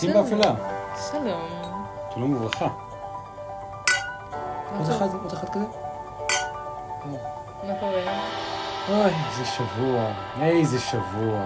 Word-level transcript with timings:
תיקים 0.00 0.14
באפלה. 0.14 0.54
שלום. 1.10 1.84
שלום 2.14 2.34
וברכה. 2.34 2.68
עוד 4.78 4.90
אחד, 4.90 5.08
עוד 5.22 5.32
אחד 5.32 5.48
כזה? 5.48 5.64
מה 7.64 7.74
קורה? 7.80 8.02
אוי, 8.88 9.12
איזה 9.30 9.44
שבוע, 9.44 10.06
איזה 10.40 10.80
שבוע. 10.80 11.44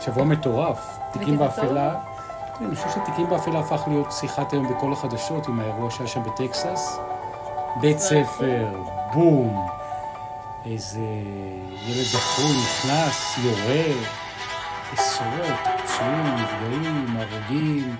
שבוע 0.00 0.24
מטורף. 0.24 0.98
תיקים 1.12 1.38
באפלה. 1.38 1.94
כן, 2.58 2.64
אני 2.64 2.76
חושב 2.76 2.90
שתיקים 2.90 3.30
באפלה 3.30 3.60
הפך 3.60 3.82
להיות 3.86 4.12
שיחת 4.12 4.52
היום 4.52 4.74
בכל 4.74 4.92
החדשות 4.92 5.48
עם 5.48 5.60
האירוע 5.60 5.90
שהיה 5.90 6.08
שם 6.08 6.22
בטקסס. 6.22 6.98
בית 7.80 7.98
ספר, 7.98 8.66
בום. 9.12 9.66
איזה 10.66 11.00
ילד 11.86 12.06
דחוי 12.14 12.56
נכנס, 12.64 13.38
יורה, 13.38 13.84
עשרות, 14.92 15.73
פצועים, 15.94 16.36
נפגעים, 16.36 17.16
הרוגים. 17.16 17.96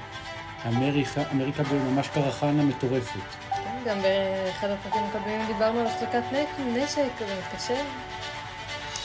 אמריקה, 0.68 1.22
אמריקה 1.32 1.62
ממש 1.72 2.08
קרחנה 2.08 2.62
מטורפת. 2.62 3.20
כן, 3.50 3.76
גם 3.86 4.02
באחד 4.02 4.70
הפרקים 4.70 5.02
הקודמים 5.08 5.46
דיברנו 5.46 5.80
על 5.80 5.86
החזקת 5.86 6.22
נשק, 6.58 7.08
זה 7.18 7.34
מתקשר. 7.38 7.80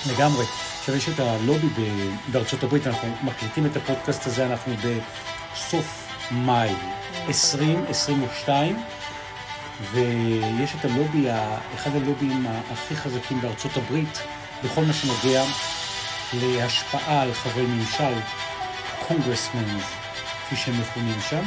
לגמרי. 0.09 0.45
עכשיו 0.79 0.95
יש 0.95 1.09
את 1.09 1.19
הלובי 1.19 1.67
בארצות 2.31 2.63
הברית, 2.63 2.87
אנחנו 2.87 3.07
מקליטים 3.23 3.65
את 3.65 3.75
הפודקאסט 3.75 4.27
הזה, 4.27 4.45
אנחנו 4.45 4.73
בסוף 5.53 6.07
מאי 6.31 6.73
2022, 7.27 8.83
ויש 9.91 10.75
את 10.79 10.85
הלובי, 10.85 11.27
אחד 11.75 11.95
הלובים 11.95 12.45
הכי 12.71 12.95
חזקים 12.95 13.41
בארצות 13.41 13.77
הברית, 13.77 14.21
בכל 14.63 14.81
מה 14.81 14.93
שנוגע 14.93 15.43
להשפעה 16.33 17.21
על 17.21 17.33
חברי 17.33 17.65
ממשל, 17.65 18.13
קונגרסמנס, 19.09 19.83
כפי 20.45 20.55
שהם 20.55 20.81
מכונים 20.81 21.19
שם. 21.29 21.43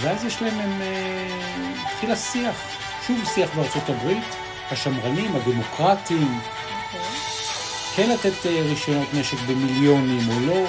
ואז 0.00 0.24
יש 0.24 0.42
להם, 0.42 0.60
הם, 0.60 0.82
אה, 0.82 1.72
התחיל 1.86 2.12
השיח, 2.12 2.56
שוב 3.06 3.24
שיח 3.34 3.54
בארצות 3.54 3.88
הברית, 3.88 4.24
השמרנים, 4.70 5.36
הדמוקרטים, 5.36 6.40
כן 7.96 8.10
לתת 8.10 8.46
אה, 8.46 8.62
רישיונות 8.62 9.14
נשק 9.14 9.38
במיליונים 9.48 10.28
או 10.28 10.40
לא, 10.40 10.66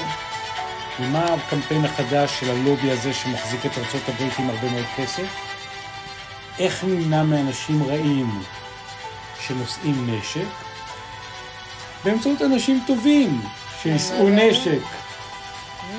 ומה 0.99 1.25
הקמפיין 1.25 1.85
החדש 1.85 2.39
של 2.39 2.51
הלובי 2.51 2.91
הזה 2.91 3.13
שמחזיק 3.13 3.65
את 3.65 3.77
ארצות 3.77 4.09
הברית 4.09 4.33
עם 4.39 4.49
הרבה 4.49 4.71
מאוד 4.71 4.85
כסף, 4.97 5.35
איך 6.59 6.83
נמנע 6.83 7.23
מאנשים 7.23 7.83
רעים 7.83 8.41
שנושאים 9.47 10.09
נשק, 10.09 10.49
באמצעות 12.03 12.41
אנשים 12.41 12.83
טובים 12.87 13.41
שיישאו 13.81 14.25
כן, 14.25 14.39
נשק. 14.39 14.98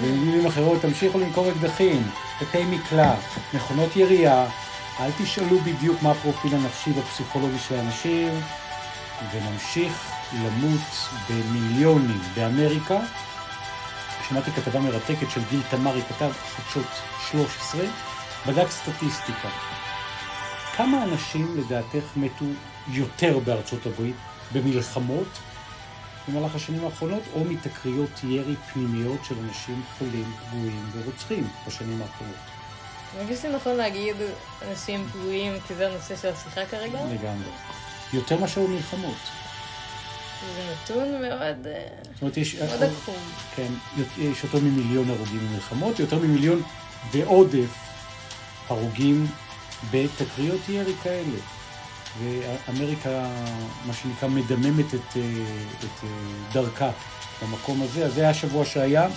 במילים 0.03 0.47
אחרות, 0.47 0.83
תמשיכו 0.83 1.19
למכור 1.19 1.51
אקדחים, 1.51 2.11
בתי 2.41 2.65
מקלע, 2.65 3.15
מכונות 3.55 3.97
ירייה, 3.97 4.47
אל 5.01 5.11
תשאלו 5.19 5.59
בדיוק 5.59 6.03
מה 6.03 6.11
הפרופיל 6.11 6.55
הנפשי 6.55 6.91
והפסיכולוגי 6.93 7.59
של 7.59 7.75
האנשים, 7.75 8.29
ונמשיך 9.33 10.11
למות 10.35 11.09
במיליונים 11.31 12.21
באמריקה. 12.35 12.99
שמעתי 14.29 14.51
כתבה 14.51 14.81
מרתקת 14.81 15.31
של 15.31 15.41
גיל 15.51 15.61
תמרי, 15.71 16.03
כתב 16.03 16.31
חדשות 16.57 16.87
13, 17.31 17.81
בדק 18.47 18.71
סטטיסטיקה. 18.71 19.49
כמה 20.77 21.05
אנשים 21.05 21.57
לדעתך 21.57 22.05
מתו 22.17 22.45
יותר 22.89 23.39
בארצות 23.39 23.87
הברית 23.87 24.17
במלחמות 24.53 25.29
במהלך 26.31 26.55
השנים 26.55 26.85
האחרונות, 26.85 27.23
או 27.35 27.45
מתקריות 27.45 28.11
ירי 28.25 28.57
פנימיות 28.73 29.25
של 29.25 29.35
אנשים 29.49 29.83
חולים, 29.99 30.33
פגועים 30.49 30.91
ורוצחים 30.93 31.49
בשנים 31.67 32.03
האחרונות? 32.03 32.37
מרגיש 33.19 33.45
לי 33.45 33.57
נכון 33.57 33.77
להגיד 33.77 34.17
אנשים 34.69 35.07
פגועים, 35.13 35.53
כי 35.69 35.75
זה 35.75 35.89
הנושא 35.89 36.17
של 36.17 36.29
השיחה 36.29 36.67
כרגע? 36.67 37.05
לגמרי. 37.05 37.51
יותר 38.13 38.37
מאשר 38.39 38.61
במלחמות. 38.61 39.17
זה 40.55 40.73
נתון 40.73 41.23
מאוד 41.23 41.67
אה, 41.67 41.87
זאת 42.13 42.23
אומרת, 42.23 42.37
יש... 42.37 42.55
מאוד 42.55 42.83
עקום. 42.83 43.15
כן, 43.57 43.73
יש 44.19 44.45
יותר 44.45 44.59
ממיליון 44.59 45.11
הרוגים 45.11 45.49
במלחמות, 45.49 45.99
יותר 45.99 46.19
ממיליון 46.19 46.63
בעודף 47.13 47.71
הרוגים 48.69 49.27
בתקריות 49.91 50.69
ירי 50.69 50.95
כאלה. 51.03 51.39
ואמריקה, 52.19 53.27
מה 53.87 53.93
שנקרא, 53.93 54.29
מדממת 54.29 54.95
את, 54.95 55.17
אה, 55.17 55.23
את 55.81 56.05
אה, 56.05 56.09
דרכה 56.53 56.91
במקום 57.43 57.83
הזה. 57.83 58.07
אז 58.07 58.15
זה 58.15 58.21
היה 58.21 58.31
השבוע 58.31 58.65
שהיה. 58.65 59.09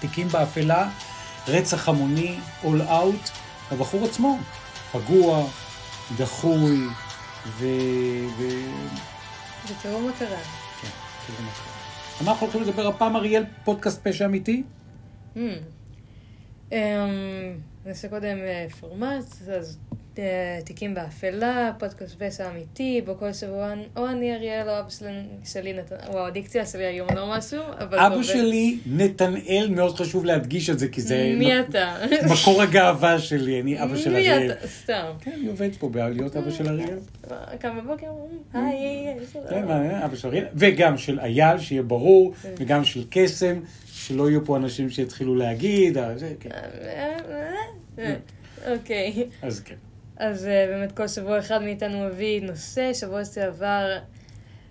תיקים 0.00 0.28
באפלה, 0.28 0.90
רצח 1.48 1.88
המוני, 1.88 2.38
all 2.62 2.88
out, 2.88 3.30
הבחור 3.70 4.04
עצמו, 4.04 4.38
פגוע, 4.92 5.46
דחוי, 6.16 6.86
ו... 7.46 7.66
ו... 8.38 8.48
ותראו 9.68 10.00
מה 10.00 10.12
קרה. 10.18 10.28
כן, 10.80 10.88
תראו 11.26 11.42
מה 11.42 11.50
קרה. 11.52 11.74
על 12.20 12.26
מה 12.26 12.32
אנחנו 12.32 12.46
הולכים 12.46 12.62
לדבר 12.62 12.86
הפעם, 12.86 13.16
אריאל? 13.16 13.44
פודקאסט 13.64 14.08
פשע 14.08 14.24
אמיתי? 14.24 14.62
Hmm. 15.34 15.38
אמ, 16.72 16.78
נעשה 17.86 18.08
קודם 18.08 18.38
אה, 18.38 18.66
פורמט, 18.80 19.24
אז 19.58 19.78
אה, 20.18 20.58
תיקים 20.64 20.94
באפלה, 20.94 21.72
פודקאסט 21.78 22.22
פסע 22.22 22.50
אמיתי, 22.50 23.00
בו 23.04 23.16
כל 23.18 23.32
שבוע 23.32 23.74
או 23.96 24.08
אני 24.08 24.34
אריאל 24.34 24.68
או 24.68 24.80
אבא 24.80 24.88
שלי, 25.44 25.72
נתן... 25.72 25.96
וואו, 26.08 26.26
הדיקציה 26.26 26.66
שלי 26.66 26.84
היום 26.84 27.08
לא 27.14 27.36
משהו, 27.36 27.62
אבל... 27.78 27.98
אבא 27.98 28.22
שלי, 28.22 28.78
נתנאל, 28.86 29.68
מאוד 29.70 29.96
חשוב 29.96 30.24
להדגיש 30.24 30.70
את 30.70 30.78
זה, 30.78 30.88
כי 30.88 31.00
זה 31.00 31.34
מי 31.38 31.60
אתה? 31.60 31.96
מקור 32.32 32.62
הגאווה 32.62 33.18
שלי, 33.18 33.60
אני 33.60 33.82
אבא 33.82 33.96
של 33.96 34.10
מי 34.10 34.16
אריאל. 34.16 34.52
אתה? 34.52 34.68
סתם. 34.68 35.12
כן, 35.20 35.30
אני 35.38 35.48
עובד 35.48 35.70
פה 35.78 35.90
להיות 35.94 36.36
אבא 36.36 36.50
של 36.50 36.68
אריאל. 36.68 36.98
קם 37.58 37.78
בבוקר, 37.78 38.06
אומרים, 38.06 38.42
היי. 38.52 39.14
כן, 39.50 39.64
מה, 39.64 40.04
אבא 40.04 40.16
של 40.16 40.28
אריאל, 40.28 40.44
וגם 40.54 40.98
של 40.98 41.20
אייל, 41.20 41.58
שיהיה 41.58 41.82
ברור, 41.82 42.34
כן. 42.42 42.54
וגם 42.58 42.84
של 42.84 43.04
קסם, 43.10 43.60
שלא 43.92 44.30
יהיו 44.30 44.44
פה 44.44 44.56
אנשים 44.56 44.90
שיתחילו 44.90 45.34
להגיד, 45.34 45.98
אה, 45.98 46.18
זה, 46.18 46.32
כן. 46.40 46.50
אה, 46.52 47.16
אה, 47.98 48.14
אוקיי. 48.72 49.26
אז 49.42 49.60
כן. 49.60 49.74
אז 50.16 50.46
אה, 50.46 50.66
באמת 50.68 50.92
כל 50.92 51.08
שבוע 51.08 51.38
אחד 51.38 51.62
מאיתנו 51.62 52.06
מביא 52.06 52.42
נושא, 52.42 52.92
שבוע 52.92 53.24
שעבר 53.24 53.98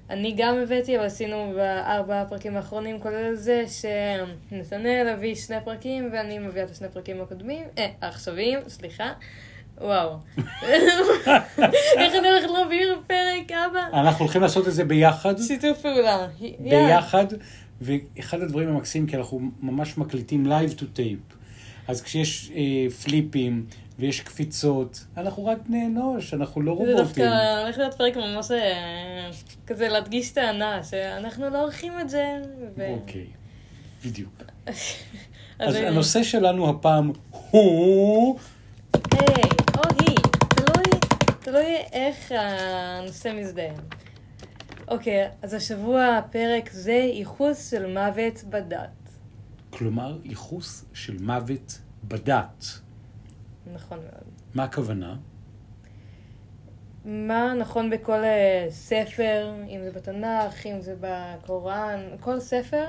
אני 0.09 0.33
גם 0.37 0.55
הבאתי, 0.63 0.97
אבל 0.97 1.05
עשינו 1.05 1.53
בארבעה 1.55 2.21
הפרקים 2.21 2.55
האחרונים, 2.55 2.99
כולל 2.99 3.35
זה 3.35 3.63
שנתנאל 3.67 5.07
הביא 5.07 5.35
שני 5.35 5.55
פרקים 5.65 6.09
ואני 6.13 6.39
מביאה 6.39 6.65
את 6.65 6.69
השני 6.69 6.87
פרקים 6.93 7.21
הקודמים, 7.21 7.63
אה, 7.77 7.87
העכשוויים, 8.01 8.59
סליחה. 8.67 9.11
וואו. 9.81 10.17
איך 11.97 12.15
אני 12.19 12.27
הולכת 12.29 12.49
להעביר 12.53 13.01
פרק, 13.07 13.51
אבא? 13.51 13.99
אנחנו 13.99 14.25
הולכים 14.25 14.41
לעשות 14.41 14.67
את 14.67 14.73
זה 14.73 14.85
ביחד. 14.85 15.37
שיתוף 15.37 15.81
פעולה. 15.81 16.27
ביחד, 16.59 17.25
ואחד 17.81 18.41
הדברים 18.41 18.69
המקסימים, 18.69 19.07
כי 19.07 19.17
אנחנו 19.17 19.41
ממש 19.61 19.97
מקליטים 19.97 20.45
live 20.45 20.79
to 20.79 20.83
tape, 20.83 21.35
אז 21.87 22.01
כשיש 22.01 22.51
אה, 22.55 22.89
פליפים 23.03 23.65
ויש 23.99 24.21
קפיצות, 24.21 25.05
אנחנו 25.17 25.45
רק 25.45 25.57
בני 25.67 25.85
אנוש, 25.85 26.33
אנחנו 26.33 26.61
לא 26.61 26.75
זה 26.75 26.79
רובוטים. 26.79 27.03
דווקא 27.03 27.61
הולך 27.63 27.77
להיות 27.77 27.93
פרק 27.93 28.17
ממש 28.17 28.51
אה, 28.51 29.29
כזה 29.67 29.87
להדגיש 29.87 30.31
טענה, 30.31 30.83
שאנחנו 30.83 31.49
לא 31.49 31.63
עורכים 31.63 31.99
את 31.99 32.09
זה. 32.09 32.41
ו- 32.77 32.93
אוקיי, 32.93 33.27
בדיוק. 34.05 34.43
אז 35.59 35.75
הנושא 35.75 36.23
שלנו 36.23 36.69
הפעם 36.69 37.11
הוא... 37.51 38.39
היי, 39.11 39.43
או 39.77 39.81
היא, 39.99 40.17
תלוי, 40.49 40.99
תלוי 41.39 41.75
איך 41.91 42.31
הנושא 42.31 43.31
מזדהה. 43.39 43.73
אוקיי, 44.87 45.29
אז 45.41 45.53
השבוע 45.53 46.17
הפרק 46.17 46.69
זה 46.71 46.91
ייחוס 46.91 47.71
של 47.71 47.93
מוות 47.93 48.43
בדת. 48.49 48.89
כלומר, 49.69 50.17
ייחוס 50.23 50.85
של 50.93 51.17
מוות 51.21 51.79
בדת. 52.03 52.82
נכון 53.73 53.97
מאוד. 53.97 54.23
מה 54.55 54.63
הכוונה? 54.63 55.15
מה 57.05 57.53
נכון 57.53 57.89
בכל 57.89 58.23
אה, 58.23 58.65
ספר, 58.69 59.53
אם 59.69 59.79
זה 59.83 59.91
בתנ"ך, 59.91 60.65
אם 60.65 60.81
זה 60.81 60.95
בקוראן, 60.99 61.99
כל 62.19 62.39
ספר, 62.39 62.85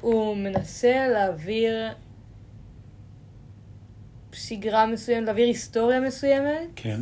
הוא 0.00 0.36
מנסה 0.36 1.08
להעביר 1.08 1.92
שגרה 4.32 4.86
מסוימת, 4.86 5.26
להעביר 5.26 5.46
היסטוריה 5.46 6.00
מסוימת, 6.00 6.68
כן. 6.76 7.00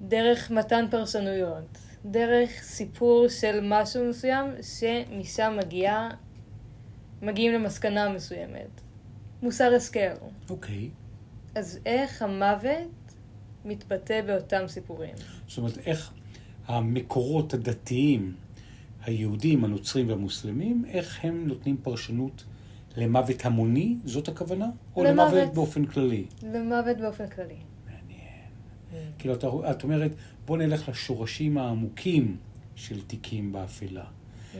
דרך 0.00 0.50
מתן 0.50 0.84
פרשנויות, 0.90 1.78
דרך 2.04 2.50
סיפור 2.50 3.28
של 3.28 3.60
משהו 3.62 4.08
מסוים, 4.08 4.46
שמשם 4.62 5.58
מגיע, 5.62 6.08
מגיעים 7.22 7.52
למסקנה 7.52 8.08
מסוימת. 8.08 8.83
מוסר 9.44 9.74
השכל. 9.76 9.98
אוקיי. 10.50 10.90
אז 11.54 11.78
איך 11.86 12.22
המוות 12.22 13.14
מתבטא 13.64 14.20
באותם 14.26 14.64
סיפורים? 14.68 15.14
זאת 15.48 15.58
אומרת, 15.58 15.78
איך 15.78 16.12
המקורות 16.66 17.54
הדתיים, 17.54 18.34
היהודים, 19.02 19.64
הנוצרים 19.64 20.08
והמוסלמים, 20.08 20.84
איך 20.88 21.24
הם 21.24 21.46
נותנים 21.46 21.76
פרשנות 21.82 22.44
למוות 22.96 23.44
המוני, 23.44 23.96
זאת 24.04 24.28
הכוונה? 24.28 24.66
או 24.96 25.04
למוות. 25.04 25.32
למוות 25.32 25.54
באופן 25.54 25.86
כללי? 25.86 26.24
למוות 26.42 26.96
באופן 26.96 27.28
כללי. 27.28 27.56
מעניין. 27.86 29.10
כאילו, 29.18 29.34
אתה, 29.34 29.48
את 29.70 29.82
אומרת, 29.82 30.10
בוא 30.46 30.56
נלך 30.56 30.88
לשורשים 30.88 31.58
העמוקים 31.58 32.36
של 32.74 33.00
תיקים 33.00 33.52
באפלה. 33.52 34.04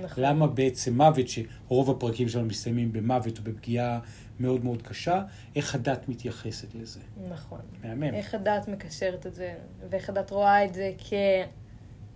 נכון. 0.03 0.25
למה 0.25 0.47
בעצם 0.47 0.97
מוות, 0.97 1.27
שרוב 1.29 1.91
הפרקים 1.91 2.29
שלנו 2.29 2.47
מסתיימים 2.47 2.93
במוות 2.93 3.39
או 3.39 3.43
בפגיעה 3.45 4.01
מאוד 4.41 4.65
מאוד 4.65 4.83
קשה, 4.83 5.23
איך 5.57 5.75
הדת 5.75 6.09
מתייחסת 6.09 6.75
לזה? 6.75 7.01
נכון. 7.31 7.61
מהמם. 7.85 8.15
איך 8.15 8.35
הדת 8.35 8.69
מקשרת 8.69 9.27
את 9.27 9.35
זה, 9.35 9.55
ואיך 9.91 10.09
הדת 10.09 10.31
רואה 10.31 10.65
את 10.65 10.75
זה 10.75 10.93
כ... 10.99 11.13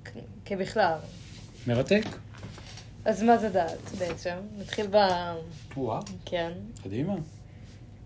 כ... 0.05 0.09
כבכלל. 0.45 0.99
מרתק? 1.67 2.05
אז 3.05 3.23
מה 3.23 3.39
זה 3.39 3.49
דת 3.49 3.91
בעצם? 3.99 4.35
נתחיל 4.59 4.87
ב... 4.91 4.97
וואה, 5.77 6.01
כן. 6.25 6.53
קדימה. 6.83 7.15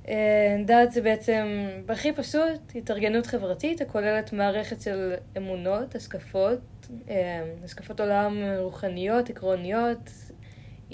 אה, 0.09 0.57
דת 0.67 0.93
זה 0.93 1.01
בעצם, 1.01 1.69
בהכי 1.87 2.13
פשוט, 2.13 2.61
התארגנות 2.75 3.27
חברתית 3.27 3.81
הכוללת 3.81 4.33
מערכת 4.33 4.81
של 4.81 5.15
אמונות, 5.37 5.95
השקפות, 5.95 6.61
אה, 7.09 7.45
השקפות 7.65 8.01
עולם 8.01 8.37
רוחניות, 8.59 9.31
עקרוניות, 9.31 10.11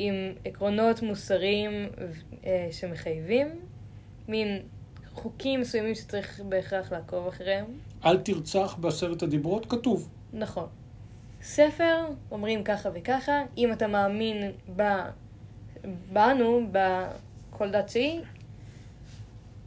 עם 0.00 0.14
עקרונות 0.44 1.02
מוסריים 1.02 1.72
אה, 2.44 2.68
שמחייבים, 2.72 3.48
מין 4.28 4.62
חוקים 5.14 5.60
מסוימים 5.60 5.94
שצריך 5.94 6.40
בהכרח 6.40 6.92
לעקוב 6.92 7.26
אחריהם. 7.26 7.64
אל 8.04 8.16
תרצח 8.16 8.76
בעשרת 8.80 9.22
הדיברות, 9.22 9.66
כתוב. 9.66 10.08
נכון. 10.32 10.66
ספר, 11.42 12.06
אומרים 12.30 12.64
ככה 12.64 12.88
וככה, 12.94 13.32
אם 13.56 13.72
אתה 13.72 13.86
מאמין 13.86 14.52
ב... 14.76 14.82
בנו, 16.12 16.60
בכל 16.72 17.70
דת 17.70 17.88
שהיא, 17.88 18.20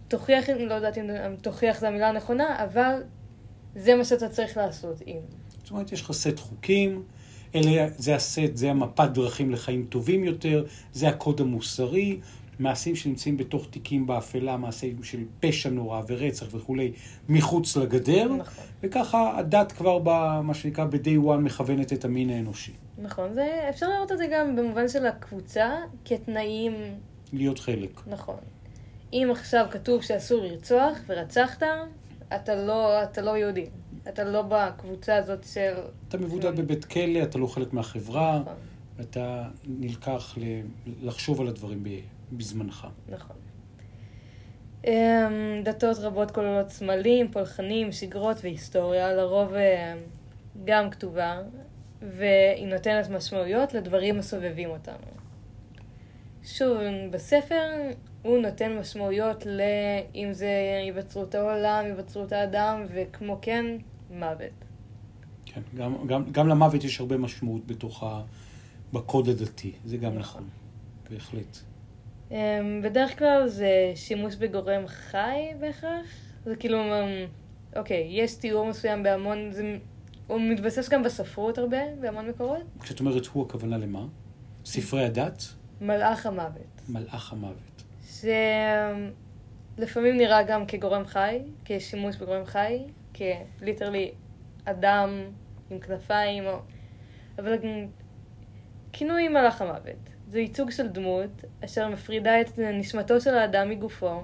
תוכיח, 0.07 0.49
לא 0.49 0.73
יודעת 0.73 0.97
אם 0.97 1.35
תוכיח 1.41 1.79
זו 1.79 1.87
המילה 1.87 2.09
הנכונה, 2.09 2.63
אבל 2.63 3.03
זה 3.75 3.95
מה 3.95 4.05
שאתה 4.05 4.29
צריך 4.29 4.57
לעשות 4.57 5.01
אם. 5.07 5.19
זאת 5.63 5.71
אומרת, 5.71 5.91
יש 5.91 6.01
לך 6.01 6.11
סט 6.11 6.39
חוקים, 6.39 7.03
אלה, 7.55 7.87
זה 7.97 8.15
הסט, 8.15 8.39
זה 8.53 8.71
המפת 8.71 9.09
דרכים 9.09 9.51
לחיים 9.51 9.85
טובים 9.89 10.23
יותר, 10.23 10.65
זה 10.93 11.07
הקוד 11.09 11.41
המוסרי, 11.41 12.19
מעשים 12.59 12.95
שנמצאים 12.95 13.37
בתוך 13.37 13.67
תיקים 13.69 14.07
באפלה, 14.07 14.57
מעשים 14.57 15.03
של 15.03 15.23
פשע 15.39 15.69
נורא 15.69 16.01
ורצח 16.07 16.45
וכולי, 16.51 16.91
מחוץ 17.29 17.77
לגדר, 17.77 18.33
נכון. 18.33 18.63
וככה 18.83 19.39
הדת 19.39 19.71
כבר, 19.71 19.99
במה 20.03 20.53
שנקרא, 20.53 20.85
ב-day 20.85 21.27
one 21.27 21.37
מכוונת 21.37 21.93
את 21.93 22.05
המין 22.05 22.29
האנושי. 22.29 22.71
נכון, 22.97 23.33
זה, 23.33 23.65
אפשר 23.69 23.89
לראות 23.89 24.11
את 24.11 24.17
זה 24.17 24.27
גם 24.31 24.55
במובן 24.55 24.87
של 24.87 25.05
הקבוצה 25.05 25.75
כתנאים, 26.05 26.73
להיות 27.33 27.59
חלק. 27.59 28.01
נכון. 28.07 28.37
אם 29.13 29.27
עכשיו 29.31 29.65
כתוב 29.71 30.01
שאסור 30.01 30.43
לרצוח 30.43 30.97
ורצחת, 31.07 31.63
אתה 32.35 32.55
לא, 32.55 33.03
אתה 33.03 33.21
לא 33.21 33.37
יהודי. 33.37 33.65
אתה 34.09 34.23
לא 34.23 34.41
בקבוצה 34.49 35.15
הזאת 35.15 35.43
של... 35.43 35.73
אתה 36.07 36.17
מבודד 36.17 36.55
בבית 36.59 36.85
כלא, 36.85 37.23
אתה 37.23 37.37
לא 37.37 37.47
חלק 37.47 37.73
מהחברה, 37.73 38.39
נכון, 38.39 38.53
אתה 39.01 39.43
נלקח 39.67 40.37
ל- 40.37 40.61
לחשוב 41.07 41.41
על 41.41 41.47
הדברים 41.47 41.83
ב- 41.83 41.99
בזמנך. 42.37 42.87
נכון. 43.09 43.35
אמ, 44.87 44.91
דתות 45.63 45.97
רבות 45.97 46.31
כוללות 46.31 46.69
סמלים, 46.69 47.31
פולחנים, 47.31 47.91
שגרות 47.91 48.37
והיסטוריה, 48.43 49.13
לרוב 49.13 49.53
אמ, 49.53 49.97
גם 50.65 50.89
כתובה, 50.89 51.41
והיא 52.01 52.67
נותנת 52.67 53.09
משמעויות 53.09 53.73
לדברים 53.73 54.19
הסובבים 54.19 54.69
אותנו. 54.69 54.95
שוב, 56.43 56.77
בספר 57.11 57.69
הוא 58.21 58.37
נותן 58.37 58.77
משמעויות 58.77 59.45
ל... 59.45 59.61
אם 60.15 60.29
זה 60.33 60.49
היווצרות 60.83 61.35
העולם, 61.35 61.83
היווצרות 61.85 62.31
האדם, 62.31 62.85
וכמו 62.93 63.39
כן, 63.41 63.65
מוות. 64.11 64.65
כן, 65.45 65.61
גם, 65.75 66.07
גם, 66.07 66.31
גם 66.31 66.47
למוות 66.47 66.83
יש 66.83 66.99
הרבה 66.99 67.17
משמעות 67.17 67.67
בתוך 67.67 68.03
ה... 68.03 68.21
בקוד 68.93 69.29
הדתי, 69.29 69.71
זה 69.85 69.97
גם 69.97 70.17
נכון, 70.17 70.49
בהחלט. 71.09 71.57
אמ, 72.31 72.37
בדרך 72.83 73.19
כלל 73.19 73.47
זה 73.47 73.91
שימוש 73.95 74.35
בגורם 74.35 74.87
חי 74.87 75.39
בהכרח. 75.59 76.05
זה 76.45 76.55
כאילו, 76.55 76.77
אמ, 76.77 77.27
אוקיי, 77.75 78.07
יש 78.09 78.35
תיאור 78.35 78.67
מסוים 78.67 79.03
בהמון, 79.03 79.51
זה, 79.51 79.77
הוא 80.27 80.41
מתבסס 80.41 80.89
גם 80.89 81.03
בספרות 81.03 81.57
הרבה, 81.57 81.77
בהמון 82.01 82.29
מקורות. 82.29 82.63
כשאת 82.79 82.99
אומרת 82.99 83.25
הוא, 83.25 83.45
הכוונה 83.45 83.77
למה? 83.77 84.05
ספרי 84.65 85.05
הדת? 85.05 85.43
מלאך 85.81 86.25
המוות. 86.25 86.81
מלאך 86.89 87.33
המוות. 87.33 87.83
שלפעמים 89.77 90.17
נראה 90.17 90.43
גם 90.43 90.65
כגורם 90.65 91.05
חי, 91.05 91.39
כשימוש 91.65 92.15
בגורם 92.15 92.45
חי, 92.45 92.79
כליטרלי 93.59 94.11
אדם 94.65 95.09
עם 95.71 95.79
כנפיים, 95.79 96.45
או... 96.45 96.59
אבל 97.39 97.57
כינוי 98.93 99.27
מלאך 99.27 99.61
המוות. 99.61 100.09
זה 100.27 100.39
ייצוג 100.39 100.71
של 100.71 100.87
דמות 100.87 101.45
אשר 101.65 101.89
מפרידה 101.89 102.41
את 102.41 102.59
נשמתו 102.59 103.21
של 103.21 103.35
האדם 103.35 103.69
מגופו, 103.69 104.21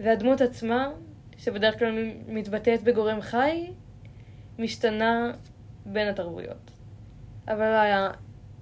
והדמות 0.00 0.40
עצמה, 0.40 0.90
שבדרך 1.38 1.78
כלל 1.78 2.12
מתבטאת 2.28 2.82
בגורם 2.82 3.20
חי, 3.20 3.70
משתנה 4.58 5.32
בין 5.86 6.08
התרבויות. 6.08 6.70
אבל 7.48 8.00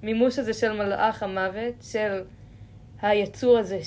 המימוש 0.03 0.39
הזה 0.39 0.53
של 0.53 0.73
מלאך 0.73 1.23
המוות, 1.23 1.75
של 1.83 2.23
היצור 3.03 3.59
הזה 3.59 3.79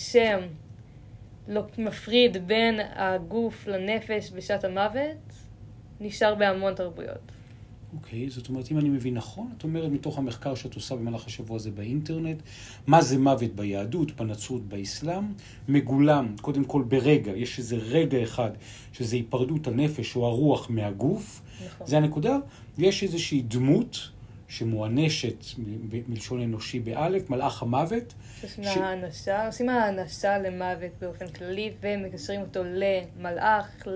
שמפריד 1.75 2.47
בין 2.47 2.79
הגוף 2.95 3.67
לנפש 3.67 4.31
בשעת 4.35 4.63
המוות, 4.63 5.17
נשאר 6.01 6.35
בהמון 6.35 6.73
תרבויות. 6.73 7.31
אוקיי, 7.93 8.29
זאת 8.29 8.49
אומרת, 8.49 8.71
אם 8.71 8.77
אני 8.77 8.89
מבין 8.89 9.13
נכון, 9.13 9.49
את 9.57 9.63
אומרת 9.63 9.91
מתוך 9.91 10.17
המחקר 10.17 10.55
שאת 10.55 10.75
עושה 10.75 10.95
במהלך 10.95 11.27
השבוע 11.27 11.55
הזה 11.55 11.71
באינטרנט, 11.71 12.37
מה 12.87 13.01
זה 13.01 13.17
מוות 13.17 13.55
ביהדות, 13.55 14.11
בנצרות, 14.11 14.61
באסלאם, 14.69 15.23
מגולם, 15.67 16.35
קודם 16.41 16.63
כל 16.63 16.83
ברגע, 16.87 17.31
יש 17.31 17.59
איזה 17.59 17.75
רגע 17.75 18.23
אחד, 18.23 18.51
שזה 18.93 19.15
היפרדות 19.15 19.67
הנפש 19.67 20.15
או 20.15 20.25
הרוח 20.25 20.69
מהגוף, 20.69 21.41
נכון. 21.65 21.87
זה 21.87 21.97
הנקודה, 21.97 22.37
ויש 22.77 23.03
איזושהי 23.03 23.41
דמות 23.41 24.09
שמואנשת 24.47 25.43
מלשון 26.07 26.41
אנושי 26.41 26.79
באלף, 26.79 27.29
מלאך 27.29 27.63
המוות, 27.63 28.13
עושים 28.43 28.63
ש- 28.63 28.67
לה 28.77 28.89
האנשה, 28.89 29.45
עושים 29.45 29.69
האנשה 29.69 30.37
למוות 30.37 30.91
באופן 31.01 31.27
כללי, 31.27 31.71
ומקשרים 31.81 32.41
אותו 32.41 32.61
למלאך, 32.63 33.87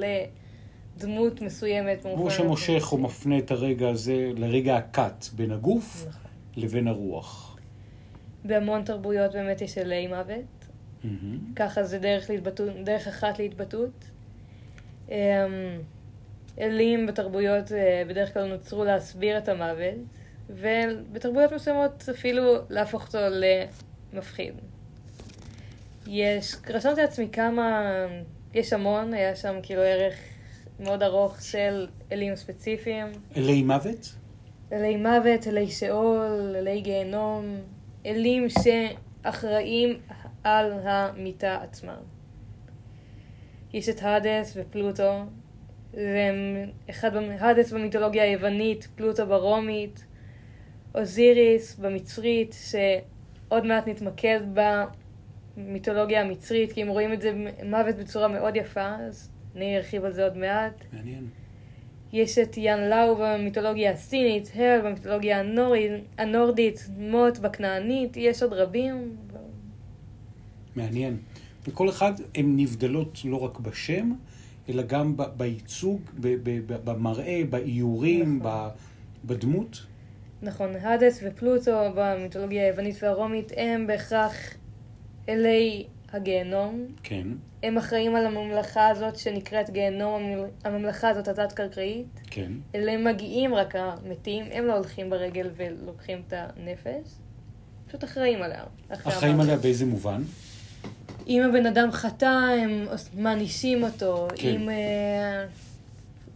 לדמות 0.98 1.42
מסוימת. 1.42 2.06
הוא 2.06 2.30
שמושך 2.30 2.90
או 2.92 2.98
מפנה 2.98 3.38
את 3.38 3.52
הרגע 3.52 3.90
הזה 3.90 4.32
לרגע 4.38 4.78
הקאט 4.78 5.26
בין 5.36 5.52
הגוף 5.52 6.06
נכון. 6.08 6.22
לבין 6.56 6.88
הרוח. 6.88 7.58
בהמון 8.46 8.84
תרבויות 8.84 9.32
באמת 9.34 9.62
יש 9.62 9.78
אלי 9.78 10.08
מוות. 10.08 10.46
מהמם. 11.04 11.40
ככה 11.56 11.84
זה 11.84 12.00
דרך, 12.00 12.30
להתבטאות, 12.30 12.70
דרך 12.84 13.08
אחת 13.08 13.40
להתבטאות. 13.40 14.06
אמ, 15.10 15.16
אלים 16.60 17.08
בתרבויות 17.08 17.72
אה, 17.72 18.04
בדרך 18.08 18.34
כלל 18.34 18.46
נוצרו 18.48 18.84
להסביר 18.84 19.38
את 19.38 19.50
המוות, 19.50 19.96
ובתרבויות 20.50 21.54
מסוימות 21.54 22.10
אפילו 22.10 22.56
להפוך 22.70 23.08
אותו 23.08 23.20
למפחיד. 24.14 24.54
יש, 26.08 26.56
רשמתי 26.70 27.02
לעצמי 27.02 27.28
כמה, 27.32 27.82
יש 28.54 28.74
המון, 28.74 29.14
היה 29.14 29.36
שם 29.36 29.56
כאילו 29.64 29.82
ערך 29.82 30.16
מאוד 30.80 31.04
ארוך 31.04 31.42
של 31.42 31.88
אלים 32.12 32.36
ספציפיים. 32.36 33.08
אלי 33.38 33.64
מוות? 33.64 34.16
אלי 34.72 34.98
מוות, 34.98 35.48
אלי 35.48 35.68
שאול, 35.68 36.56
אלי 36.56 36.82
גיהנום, 36.82 37.56
אלים 38.06 38.48
שאחראים 38.50 40.00
על 40.44 40.74
המיטה 40.84 41.60
עצמה. 41.62 41.96
יש 43.74 43.90
את 43.90 44.02
האדס 44.02 44.54
ופלוטו, 44.56 45.24
והם 45.94 46.70
אחד, 46.90 47.12
האדס 47.16 47.72
במיתולוגיה 47.72 48.24
היוונית, 48.24 48.88
פלוטו 48.96 49.28
ברומית, 49.28 50.06
אוזיריס 50.96 51.76
במצרית, 51.76 52.56
שעוד 52.70 53.66
מעט 53.66 53.88
נתמקד 53.88 54.40
במיתולוגיה 55.58 56.22
המצרית, 56.22 56.72
כי 56.72 56.82
הם 56.82 56.88
רואים 56.88 57.14
את 57.14 57.22
זה 57.22 57.46
מוות 57.66 57.96
בצורה 57.96 58.28
מאוד 58.28 58.56
יפה, 58.56 58.96
אז 59.08 59.30
אני 59.56 59.78
ארחיב 59.78 60.06
על 60.06 60.14
זה 60.14 60.24
עוד 60.24 60.38
מעט. 60.38 60.84
מעניין. 60.94 61.28
יש 62.14 62.38
את 62.38 62.58
יאן 62.58 62.80
לאו 62.90 63.16
במיתולוגיה 63.16 63.92
הסינית, 63.92 64.52
הל 64.56 64.82
במיתולוגיה 64.82 65.40
הנורית, 65.40 65.92
הנורדית, 66.18 66.90
מוט 66.98 67.38
בכנענית, 67.38 68.18
יש 68.18 68.44
עוד 68.44 68.54
רבים. 68.54 69.18
מעניין. 70.76 71.18
וכל 71.68 71.90
אחד 71.90 72.14
הן 72.36 72.54
נבדלות 72.56 73.20
לא 73.26 73.44
רק 73.44 73.60
בשם, 73.60 74.12
אלא 74.70 74.84
גם 74.84 75.16
בייצוג, 75.38 76.02
במראה, 76.86 77.42
באיורים, 77.50 78.38
נכון. 78.38 78.70
בדמות. 79.26 79.86
נכון, 80.42 80.76
האדס 80.82 81.20
ופלוטו 81.24 81.72
במיתולוגיה 81.96 82.64
היוונית 82.66 83.04
והרומית 83.04 83.52
הם 83.58 83.88
בהכרח 83.88 84.34
אלי 85.30 85.84
הגיהנום. 86.14 86.86
כן, 87.04 87.28
הם 87.64 87.78
אחראים 87.78 88.16
על 88.16 88.26
הממלכה 88.26 88.88
הזאת 88.88 89.16
שנקראת 89.16 89.70
גיהנום, 89.70 90.24
הממל- 90.24 90.50
הממלכה 90.68 91.10
הזאת 91.10 91.28
התת-קרקעית. 91.28 92.08
כן. 92.30 92.52
אליהם 92.76 93.04
מגיעים 93.04 93.56
רק 93.56 93.76
המתים, 93.76 94.46
הם 94.52 94.66
לא 94.66 94.74
הולכים 94.74 95.10
ברגל 95.10 95.50
ולוקחים 95.56 96.22
את 96.28 96.34
הנפש. 96.38 97.10
פשוט 97.88 98.04
אחראים 98.04 98.42
עליה. 98.42 98.64
אחראים. 98.90 99.40
עליה 99.42 99.58
באיזה 99.58 99.86
מובן? 99.86 100.22
אם 101.28 101.42
הבן 101.50 101.66
אדם 101.66 101.92
חטא, 101.92 102.26
הם 102.64 102.86
מענישים 103.18 103.84
אותו. 103.84 104.28
כן. 104.36 104.48
אם, 104.50 104.70
אה, 104.70 105.46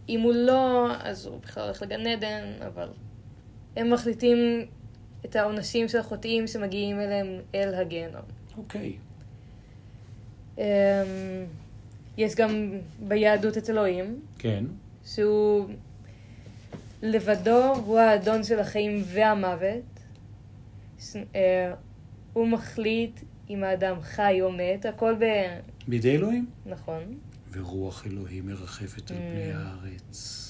אם 0.08 0.20
הוא 0.20 0.32
לא, 0.34 0.86
אז 1.02 1.26
הוא 1.26 1.38
בכלל 1.40 1.64
הולך 1.64 1.82
לגן 1.82 2.06
עדן, 2.06 2.42
אבל 2.66 2.88
הם 3.76 3.90
מחליטים 3.90 4.66
את 5.24 5.36
העונשים 5.36 5.88
של 5.88 5.98
החוטאים 5.98 6.46
שמגיעים 6.46 7.00
אליהם 7.00 7.26
אל 7.54 7.74
הגיהנום. 7.74 8.22
אוקיי. 8.56 8.92
אמ, 10.58 10.64
יש 12.16 12.34
גם 12.34 12.78
ביהדות 13.08 13.58
את 13.58 13.70
אלוהים, 13.70 14.20
כן. 14.38 14.64
שהוא 15.04 15.68
לבדו, 17.02 17.74
הוא 17.74 17.98
האדון 17.98 18.44
של 18.44 18.58
החיים 18.58 19.02
והמוות. 19.06 19.84
אה, 21.34 21.74
הוא 22.32 22.48
מחליט 22.48 23.20
אם 23.50 23.64
האדם 23.64 24.00
חי 24.00 24.38
או 24.40 24.52
מת, 24.52 24.86
הכל 24.86 25.14
ב... 25.14 25.24
בידי 25.88 26.16
אלוהים? 26.16 26.46
נכון. 26.66 27.02
ורוח 27.52 28.06
אלוהים 28.06 28.46
מרחפת 28.46 29.10
על. 29.10 29.16
פני 29.16 29.52
הארץ. 29.52 30.42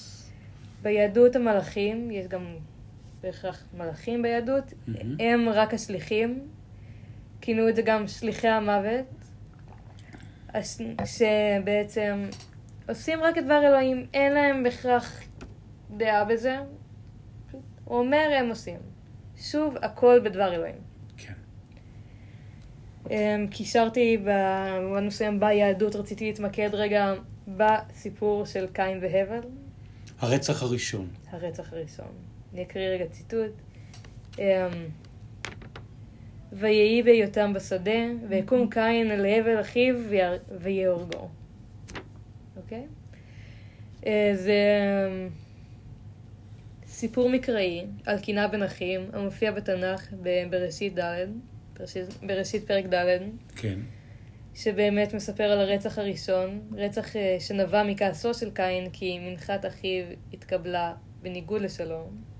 ביהדות 0.82 1.36
המלאכים, 1.36 2.10
יש 2.10 2.26
גם 2.26 2.42
בהכרח 3.26 3.64
מלאכים 3.76 4.22
ביהדות, 4.22 4.72
מהמם. 4.86 5.16
הם 5.20 5.48
רק 5.48 5.74
השליחים. 5.74 6.48
כינו 7.40 7.68
את 7.68 7.76
זה 7.76 7.82
גם 7.82 8.08
שליחי 8.08 8.48
המוות, 8.48 9.06
הש- 10.54 10.80
שבעצם 11.04 12.28
עושים 12.88 13.20
רק 13.22 13.38
את 13.38 13.44
דבר 13.44 13.66
אלוהים, 13.66 14.06
אין 14.14 14.32
להם 14.32 14.62
בהכרח 14.62 15.20
דעה 15.96 16.24
בזה. 16.24 16.56
הוא 17.84 17.98
אומר, 17.98 18.28
הם 18.38 18.48
עושים. 18.48 18.78
שוב, 19.36 19.74
הכל 19.82 20.20
בדבר 20.24 20.54
אלוהים. 20.54 20.74
כן. 21.16 21.32
אמ, 23.10 23.46
קישרתי 23.50 24.18
במובן 24.24 25.06
מסוים 25.06 25.40
ביהדות, 25.40 25.96
רציתי 25.96 26.24
להתמקד 26.26 26.70
רגע 26.72 27.14
בסיפור 27.48 28.44
של 28.46 28.66
קין 28.72 28.98
והבל. 29.02 29.40
הרצח 30.18 30.62
הראשון. 30.62 31.08
הרצח 31.30 31.72
הראשון. 31.72 32.12
אני 32.52 32.62
אקריא 32.62 32.88
רגע 32.88 33.06
ציטוט. 33.06 33.52
אמ, 34.38 34.44
ויהי 36.52 37.02
בהיותם 37.02 37.52
בשדה, 37.52 38.00
ויקום 38.28 38.70
קין 38.70 39.10
אל 39.10 39.26
הבל 39.26 39.60
אחיו 39.60 39.94
ויהורגו. 40.60 41.28
אוקיי? 42.56 42.86
אה, 44.06 44.30
זה 44.34 44.60
אמ, 45.08 45.28
סיפור 46.86 47.30
מקראי 47.30 47.86
על 48.06 48.18
קנאה 48.18 48.48
בין 48.48 48.62
אחים, 48.62 49.00
המופיע 49.12 49.52
בתנ"ך 49.52 50.12
בראשית 50.50 50.98
ד', 50.98 51.26
בראשית, 51.78 52.04
בראשית 52.22 52.66
פרק 52.66 52.84
ד', 52.84 53.18
כן. 53.56 53.78
שבאמת 54.54 55.14
מספר 55.14 55.44
על 55.44 55.58
הרצח 55.60 55.98
הראשון, 55.98 56.60
רצח 56.72 57.16
אה, 57.16 57.36
שנבע 57.40 57.82
מכעסו 57.82 58.34
של 58.34 58.50
קין 58.50 58.90
כי 58.92 59.18
מנחת 59.18 59.66
אחיו 59.66 60.04
התקבלה 60.32 60.94
בניגוד 61.22 61.62
לשלום. 61.62 62.35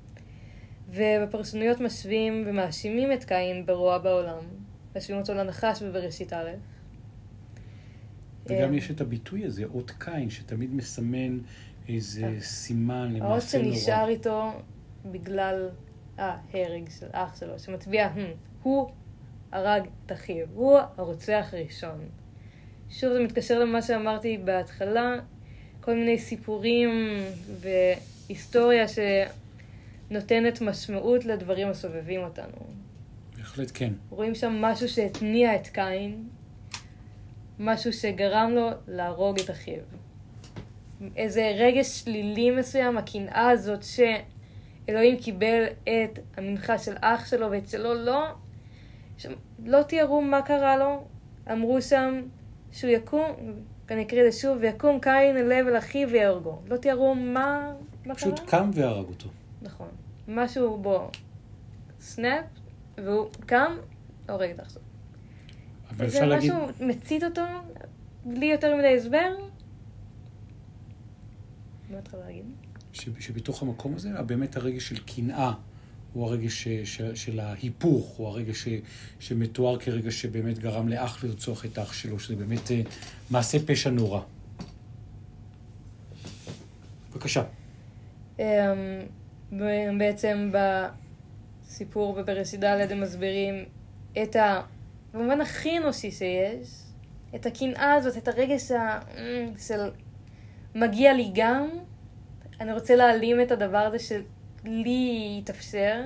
ובפרשנויות 0.88 1.81
משווים 1.81 2.45
ומאשימים 2.47 3.12
את 3.12 3.25
קין 3.25 3.66
ברוע 3.66 3.99
בעולם. 3.99 4.38
משווים 4.97 5.21
אותו 5.21 5.35
לנחש 5.35 5.83
בבראשית 5.83 6.33
א'. 6.33 6.50
וגם 8.47 8.73
אה, 8.73 8.76
יש 8.78 8.90
את 8.90 9.00
הביטוי 9.00 9.45
הזה, 9.45 9.64
אות 9.64 9.90
קין, 9.99 10.31
שתמיד 10.31 10.75
מסמן 10.75 11.38
איזה 11.88 12.26
אה. 12.26 12.40
סימן 12.40 13.09
האות 13.12 13.23
למעשה 13.23 13.59
נורא. 13.59 13.75
שנשאר 13.75 14.09
איתו 14.09 14.52
בגלל 15.07 15.69
ההרג 16.19 16.88
של 16.99 17.07
אח 17.12 17.40
שלו, 17.40 17.59
שמצביע, 17.59 18.07
"הם, 18.07 18.26
הוא 18.62 18.90
הרג 19.52 19.83
את 20.07 20.12
אחיו, 20.12 20.47
הוא 20.55 20.78
הרוצח 20.97 21.47
הראשון. 21.52 21.99
שוב, 22.90 23.12
זה 23.12 23.21
מתקשר 23.21 23.59
למה 23.59 23.83
שאמרתי 23.83 24.38
בהתחלה, 24.45 25.16
כל 25.81 25.95
מיני 25.95 26.19
סיפורים 26.19 26.90
והיסטוריה 27.61 28.88
שנותנת 30.09 30.61
משמעות 30.61 31.25
לדברים 31.25 31.69
הסובבים 31.69 32.21
אותנו. 32.21 32.67
בהחלט 33.37 33.71
כן. 33.75 33.93
רואים 34.11 34.35
שם 34.35 34.53
משהו 34.53 34.89
שהתניע 34.89 35.57
את 35.57 35.67
קין, 35.67 36.29
משהו 37.59 37.93
שגרם 37.93 38.51
לו 38.55 38.71
להרוג 38.89 39.41
את 39.41 39.51
אחיו. 39.51 39.81
איזה 41.17 41.53
רגש 41.59 41.87
שלילי 41.87 42.51
מסוים, 42.51 42.99
הקנאה 42.99 43.51
הזאת 43.51 43.81
שאלוהים 43.83 45.17
קיבל 45.17 45.65
את 45.83 46.19
המנחה 46.37 46.79
של 46.79 46.95
אח 47.01 47.27
שלו 47.27 47.51
ואת 47.51 47.69
שלו 47.69 47.95
לא, 47.95 48.27
שם, 49.19 49.33
לא 49.65 49.83
תיארו 49.83 50.23
מה 50.23 50.43
קרה 50.43 50.77
לו, 50.77 51.05
אמרו 51.53 51.83
שם 51.83 52.23
שהוא 52.73 52.91
יקום, 52.91 53.23
אני 53.91 54.03
אקריא 54.03 54.27
את 54.27 54.33
זה 54.33 54.39
שוב, 54.39 54.59
ויקום 54.61 55.01
קין 55.01 55.37
אל 55.37 55.43
לב 55.43 55.67
אל 55.67 55.79
אחיו 55.79 56.09
ויהרגו. 56.11 56.59
לא 56.69 56.77
תיארו 56.77 57.15
מה, 57.15 57.73
מה 58.07 58.15
קרה. 58.15 58.15
פשוט 58.15 58.41
קם 58.41 58.71
והרג 58.75 59.09
אותו. 59.09 59.29
נכון. 59.63 59.89
משהו 60.29 60.79
בו 60.83 61.11
סנאפ, 62.01 62.45
והוא 63.05 63.29
קם, 63.47 63.73
הורג 64.29 64.51
את 64.51 64.61
עכשיו. 64.61 64.83
אבל 65.91 66.09
זה 66.09 66.17
אפשר 66.19 66.29
להגיד, 66.29 66.53
משהו 66.53 66.87
מצית 66.87 67.25
אותו, 67.25 67.43
בלי 68.25 68.47
יותר 68.47 68.77
מדי 68.77 68.97
הסבר. 68.97 69.29
מה 71.91 71.99
התחלת 71.99 72.21
להגיד? 72.27 72.45
שבתוך 72.93 73.63
המקום 73.63 73.95
הזה, 73.95 74.23
באמת 74.27 74.57
הרגש 74.57 74.89
של 74.89 74.99
קנאה 74.99 75.53
הוא 76.13 76.25
הרגש 76.27 76.69
ש- 76.69 77.01
של 77.15 77.41
ההיפוך, 77.41 78.07
הוא 78.17 78.29
הרגש 78.29 78.69
ש- 78.69 78.81
שמתואר 79.19 79.79
כרגש 79.79 80.23
שבאמת 80.23 80.59
גרם 80.59 80.89
לאח 80.89 81.25
לרצוח 81.25 81.65
את 81.65 81.79
האח 81.79 81.93
שלו, 81.93 82.19
שזה 82.19 82.37
באמת 82.37 82.71
אה, 82.71 82.83
מעשה 83.31 83.59
פשע 83.67 83.91
נורא. 83.91 84.21
בבקשה. 87.13 87.43
בעצם 89.99 90.53
בסיפור 90.53 92.15
בבראשית 92.15 92.61
ד' 92.61 92.91
הם 92.91 93.00
מסבירים 93.00 93.65
את 94.23 94.37
ה... 94.37 94.62
במובן 95.15 95.41
הכי 95.41 95.79
אנושי 95.79 96.11
שיש, 96.11 96.69
את 97.35 97.47
הקנאה 97.47 97.95
הזאת, 97.95 98.17
את 98.17 98.29
הרגש 98.29 98.71
ה... 98.71 99.00
אמ, 99.19 99.53
של 99.59 99.91
מגיע 100.75 101.12
לי 101.12 101.31
גם, 101.35 101.69
אני 102.61 102.73
רוצה 102.73 102.97
להעלים 102.97 103.41
את 103.41 103.50
הדבר 103.50 103.79
הזה 103.79 103.99
שלי 103.99 105.37
יתאפשר, 105.41 106.03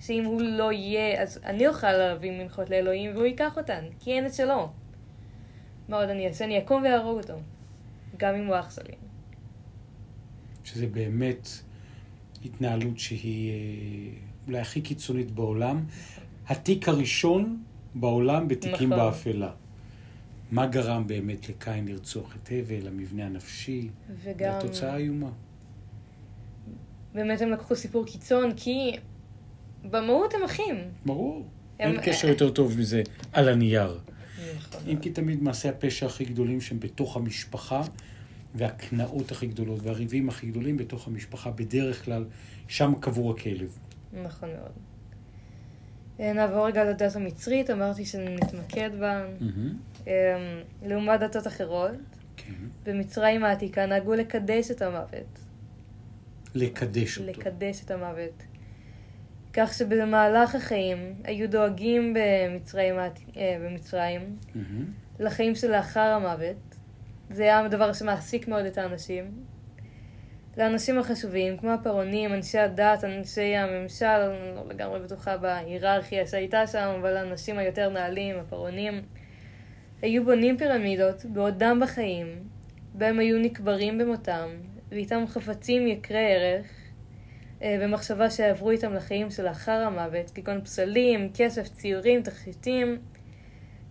שאם 0.00 0.24
הוא 0.24 0.40
לא 0.42 0.72
יהיה, 0.72 1.22
אז 1.22 1.40
אני 1.44 1.66
אוכל 1.66 1.92
להביא 1.92 2.42
מנחות 2.42 2.70
לאלוהים 2.70 3.10
והוא 3.14 3.24
ייקח 3.24 3.56
אותן, 3.56 3.84
כי 4.00 4.12
אין 4.12 4.26
את 4.26 4.34
שלו. 4.34 4.68
מה 5.88 5.96
עוד 5.96 6.08
אני 6.08 6.28
אעשה? 6.28 6.44
אני 6.44 6.58
אקום 6.58 6.82
ואהרוג 6.82 7.18
אותו, 7.18 7.34
גם 8.16 8.34
אם 8.34 8.46
הוא 8.46 8.58
אח 8.58 8.74
שלי. 8.74 8.94
שזה 10.64 10.86
באמת 10.86 11.48
התנהלות 12.44 12.98
שהיא 12.98 13.50
אה, 13.50 13.56
אולי 14.46 14.58
הכי 14.58 14.80
קיצונית 14.80 15.30
בעולם. 15.30 15.84
התיק 16.46 16.88
הראשון 16.88 17.62
בעולם 17.94 18.48
בתיקים 18.48 18.92
נכון. 18.92 19.04
באפלה. 19.04 19.50
מה 20.50 20.66
גרם 20.66 21.06
באמת 21.06 21.48
לקין 21.48 21.88
לרצוח 21.88 22.36
את 22.36 22.48
הבל, 22.52 22.86
המבנה 22.86 23.26
הנפשי? 23.26 23.88
וגם... 24.24 24.52
והתוצאה 24.52 24.96
איומה. 24.96 25.30
באמת 27.14 27.40
הם 27.40 27.50
לקחו 27.50 27.76
סיפור 27.76 28.06
קיצון, 28.06 28.50
כי 28.56 28.92
במהות 29.90 30.34
הם 30.34 30.42
אחים. 30.44 30.74
ברור. 31.06 31.46
הם- 31.78 31.92
אין 31.92 32.00
קשר 32.04 32.28
יותר 32.28 32.50
טוב 32.50 32.78
מזה 32.78 33.02
על 33.32 33.48
הנייר. 33.48 33.98
נכון. 34.58 34.80
אם 34.88 34.96
כי 34.98 35.10
תמיד 35.10 35.42
מעשי 35.42 35.68
הפשע 35.68 36.06
הכי 36.06 36.24
גדולים 36.24 36.60
שהם 36.60 36.80
בתוך 36.80 37.16
המשפחה, 37.16 37.82
והקנאות 38.54 39.30
הכי 39.30 39.46
גדולות, 39.46 39.80
והריבים 39.82 40.28
הכי 40.28 40.46
גדולים 40.46 40.76
בתוך 40.76 41.06
המשפחה, 41.06 41.50
בדרך 41.50 42.04
כלל, 42.04 42.24
שם 42.68 42.92
קבור 43.00 43.30
הכלב. 43.30 43.78
נכון 44.22 44.48
מאוד. 44.48 44.72
אה, 46.20 46.32
נעבור 46.32 46.66
רגע 46.66 46.84
לדת 46.84 47.16
המצרית, 47.16 47.70
אמרתי 47.70 48.04
שנתמקד 48.04 48.90
בה. 49.00 49.26
אה, 50.08 50.62
לעומת 50.82 51.20
דתות 51.20 51.46
אחרות, 51.46 51.90
כן. 52.36 52.52
במצרים 52.82 53.44
העתיקה 53.44 53.86
נהגו 53.86 54.14
לקדש 54.14 54.70
את 54.70 54.82
המוות. 54.82 55.38
לקדש 56.54 57.18
אותו. 57.18 57.30
לקדש 57.30 57.84
את 57.84 57.90
המוות. 57.90 58.42
כך 59.52 59.74
שבמהלך 59.74 60.54
החיים 60.54 61.14
היו 61.24 61.50
דואגים 61.50 62.14
במצרים, 62.14 62.94
אה, 62.98 63.08
במצרים 63.60 64.36
מהמם. 64.54 64.84
לחיים 65.20 65.54
שלאחר 65.54 66.00
המוות. 66.00 66.73
זה 67.34 67.42
היה 67.42 67.60
הדבר 67.60 67.92
שמעסיק 67.92 68.48
מאוד 68.48 68.64
את 68.64 68.78
האנשים. 68.78 69.44
לאנשים 70.56 70.98
החשובים, 70.98 71.56
כמו 71.56 71.70
הפרעונים, 71.70 72.34
אנשי 72.34 72.58
הדת, 72.58 73.04
אנשי 73.04 73.56
הממשל, 73.56 74.06
אני 74.06 74.56
לא 74.56 74.68
לגמרי 74.68 75.00
בטוחה 75.00 75.36
בהיררכיה 75.36 76.26
שהייתה 76.26 76.66
שם, 76.66 76.94
אבל 77.00 77.16
האנשים 77.16 77.58
היותר 77.58 77.90
נעלים, 77.90 78.38
הפרעונים, 78.38 79.02
היו 80.02 80.24
בונים 80.24 80.58
פירמידות 80.58 81.24
בעודם 81.24 81.80
בחיים, 81.82 82.26
בהם 82.94 83.18
היו 83.18 83.38
נקברים 83.38 83.98
במותם, 83.98 84.48
ואיתם 84.88 85.24
חפצים 85.26 85.86
יקרי 85.86 86.34
ערך, 86.34 86.66
אה, 87.62 87.78
במחשבה 87.82 88.30
שיעברו 88.30 88.70
איתם 88.70 88.94
לחיים 88.94 89.30
שלאחר 89.30 89.80
המוות, 89.86 90.30
כגון 90.30 90.64
פסלים, 90.64 91.30
כסף, 91.34 91.68
ציורים, 91.68 92.22
תכשיטים, 92.22 92.98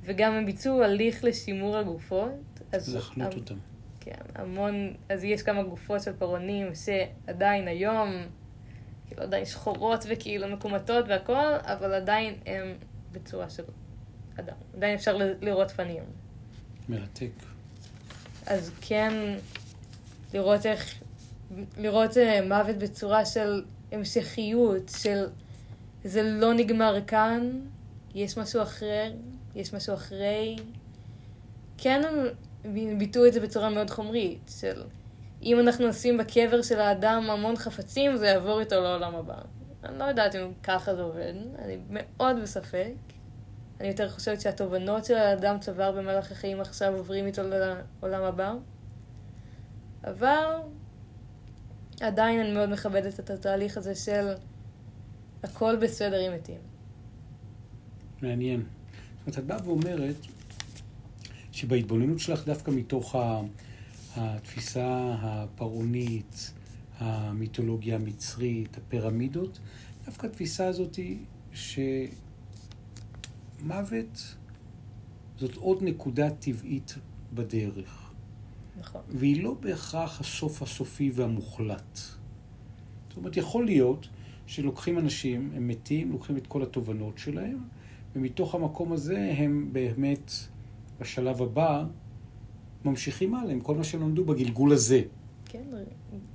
וגם 0.03 0.33
הם 0.33 0.45
ביצעו 0.45 0.83
הליך 0.83 1.23
לשימור 1.23 1.77
הגופות. 1.77 2.52
אז 2.73 2.95
לחנות 2.95 3.33
אותם. 3.33 3.55
כן, 3.99 4.21
המון, 4.35 4.93
אז 5.09 5.23
יש 5.23 5.41
כמה 5.41 5.63
גופות 5.63 6.01
של 6.01 6.13
פרעונים 6.13 6.67
שעדיין 6.75 7.67
היום, 7.67 8.09
כאילו 9.07 9.23
עדיין 9.23 9.45
שחורות 9.45 10.05
וכאילו 10.09 10.47
מקומטות 10.47 11.05
והכל, 11.07 11.57
אבל 11.61 11.93
עדיין 11.93 12.35
הם 12.45 12.73
בצורה 13.11 13.49
של 13.49 13.63
אדם. 14.39 14.55
עדיין 14.77 14.95
אפשר 14.95 15.17
לראות 15.41 15.71
פנים. 15.71 16.03
מרתק. 16.89 17.31
אז 18.45 18.71
כן, 18.81 19.13
לראות 20.33 20.65
איך, 20.65 21.01
לראות 21.77 22.17
אה, 22.17 22.47
מוות 22.47 22.75
בצורה 22.75 23.25
של 23.25 23.63
המשכיות, 23.91 24.91
של 24.97 25.25
זה 26.03 26.23
לא 26.23 26.53
נגמר 26.53 26.99
כאן, 27.07 27.49
יש 28.15 28.37
משהו 28.37 28.61
אחר, 28.61 29.11
יש 29.55 29.73
משהו 29.73 29.93
אחרי. 29.93 30.55
כן, 31.77 32.01
ביטאו 32.98 33.25
את 33.25 33.34
זה 33.34 33.39
בצורה 33.39 33.70
מאוד 33.70 33.89
חומרית, 33.89 34.51
של 34.60 34.84
אם 35.43 35.60
אנחנו 35.60 35.88
נשים 35.88 36.17
בקבר 36.17 36.62
של 36.62 36.79
האדם 36.79 37.24
המון 37.29 37.55
חפצים, 37.55 38.15
זה 38.15 38.27
יעבור 38.27 38.60
איתו 38.60 38.75
לעולם 38.75 39.15
הבא. 39.15 39.38
אני 39.84 40.00
לא 40.00 40.03
יודעת 40.03 40.36
אם 40.36 40.51
ככה 40.63 40.96
זה 40.96 41.01
עובד, 41.01 41.34
אני 41.60 41.77
מאוד 41.89 42.36
בספק. 42.41 42.93
אני 43.79 43.88
יותר 43.88 44.10
חושבת 44.10 44.41
שהתובנות 44.41 45.05
של 45.05 45.13
האדם 45.13 45.60
צבר 45.60 45.91
במהלך 45.91 46.32
החיים 46.32 46.62
עכשיו 46.62 46.93
עוברים 46.93 47.25
איתו 47.25 47.41
לעולם 47.43 48.24
הבא. 48.24 48.53
אבל 50.03 50.46
עדיין 52.01 52.39
אני 52.39 52.53
מאוד 52.53 52.70
מכבדת 52.70 53.20
את 53.20 53.29
התהליך 53.29 53.77
הזה 53.77 53.96
של 53.96 54.34
הכל 55.43 55.75
בסדר 55.75 56.20
עם 56.20 56.34
מתים. 56.34 56.62
מעניין. 58.22 58.63
זאת 59.25 59.27
אומרת, 59.27 59.39
את 59.39 59.43
באה 59.43 59.58
ואומרת 59.67 60.15
שבהתבוננות 61.53 62.19
שלך 62.19 62.45
דווקא 62.45 62.72
מתוך 62.72 63.15
התפיסה 64.15 65.15
הפרעונית, 65.22 66.53
המיתולוגיה 67.00 67.95
המצרית, 67.95 68.77
הפירמידות, 68.77 69.60
דווקא 70.05 70.27
התפיסה 70.27 70.67
הזאת 70.67 70.95
היא 70.95 71.17
שמוות 73.62 74.36
זאת 75.38 75.55
עוד 75.55 75.83
נקודה 75.83 76.29
טבעית 76.29 76.95
בדרך. 77.33 78.12
נכון. 78.79 79.01
והיא 79.10 79.43
לא 79.43 79.53
בהכרח 79.60 80.19
הסוף 80.19 80.62
הסופי 80.62 81.12
והמוחלט. 81.13 81.98
זאת 83.07 83.17
אומרת, 83.17 83.38
יכול 83.38 83.65
להיות 83.65 84.07
שלוקחים 84.48 85.00
אנשים, 85.00 85.51
הם 85.55 85.67
מתים, 85.67 86.12
לוקחים 86.12 86.38
את 86.38 86.48
כל 86.48 86.63
התובנות 86.63 87.17
שלהם, 87.17 87.57
ומתוך 88.15 88.55
המקום 88.55 88.93
הזה 88.93 89.33
הם 89.38 89.69
באמת, 89.72 90.31
בשלב 91.03 91.41
הבא, 91.41 91.83
ממשיכים 92.86 93.36
הלאה 93.36 93.51
עם 93.51 93.60
כל 93.60 93.75
מה 93.75 93.83
שהם 93.83 94.01
למדו 94.01 94.25
בגלגול 94.25 94.72
הזה. 94.72 95.01
כן, 95.45 95.60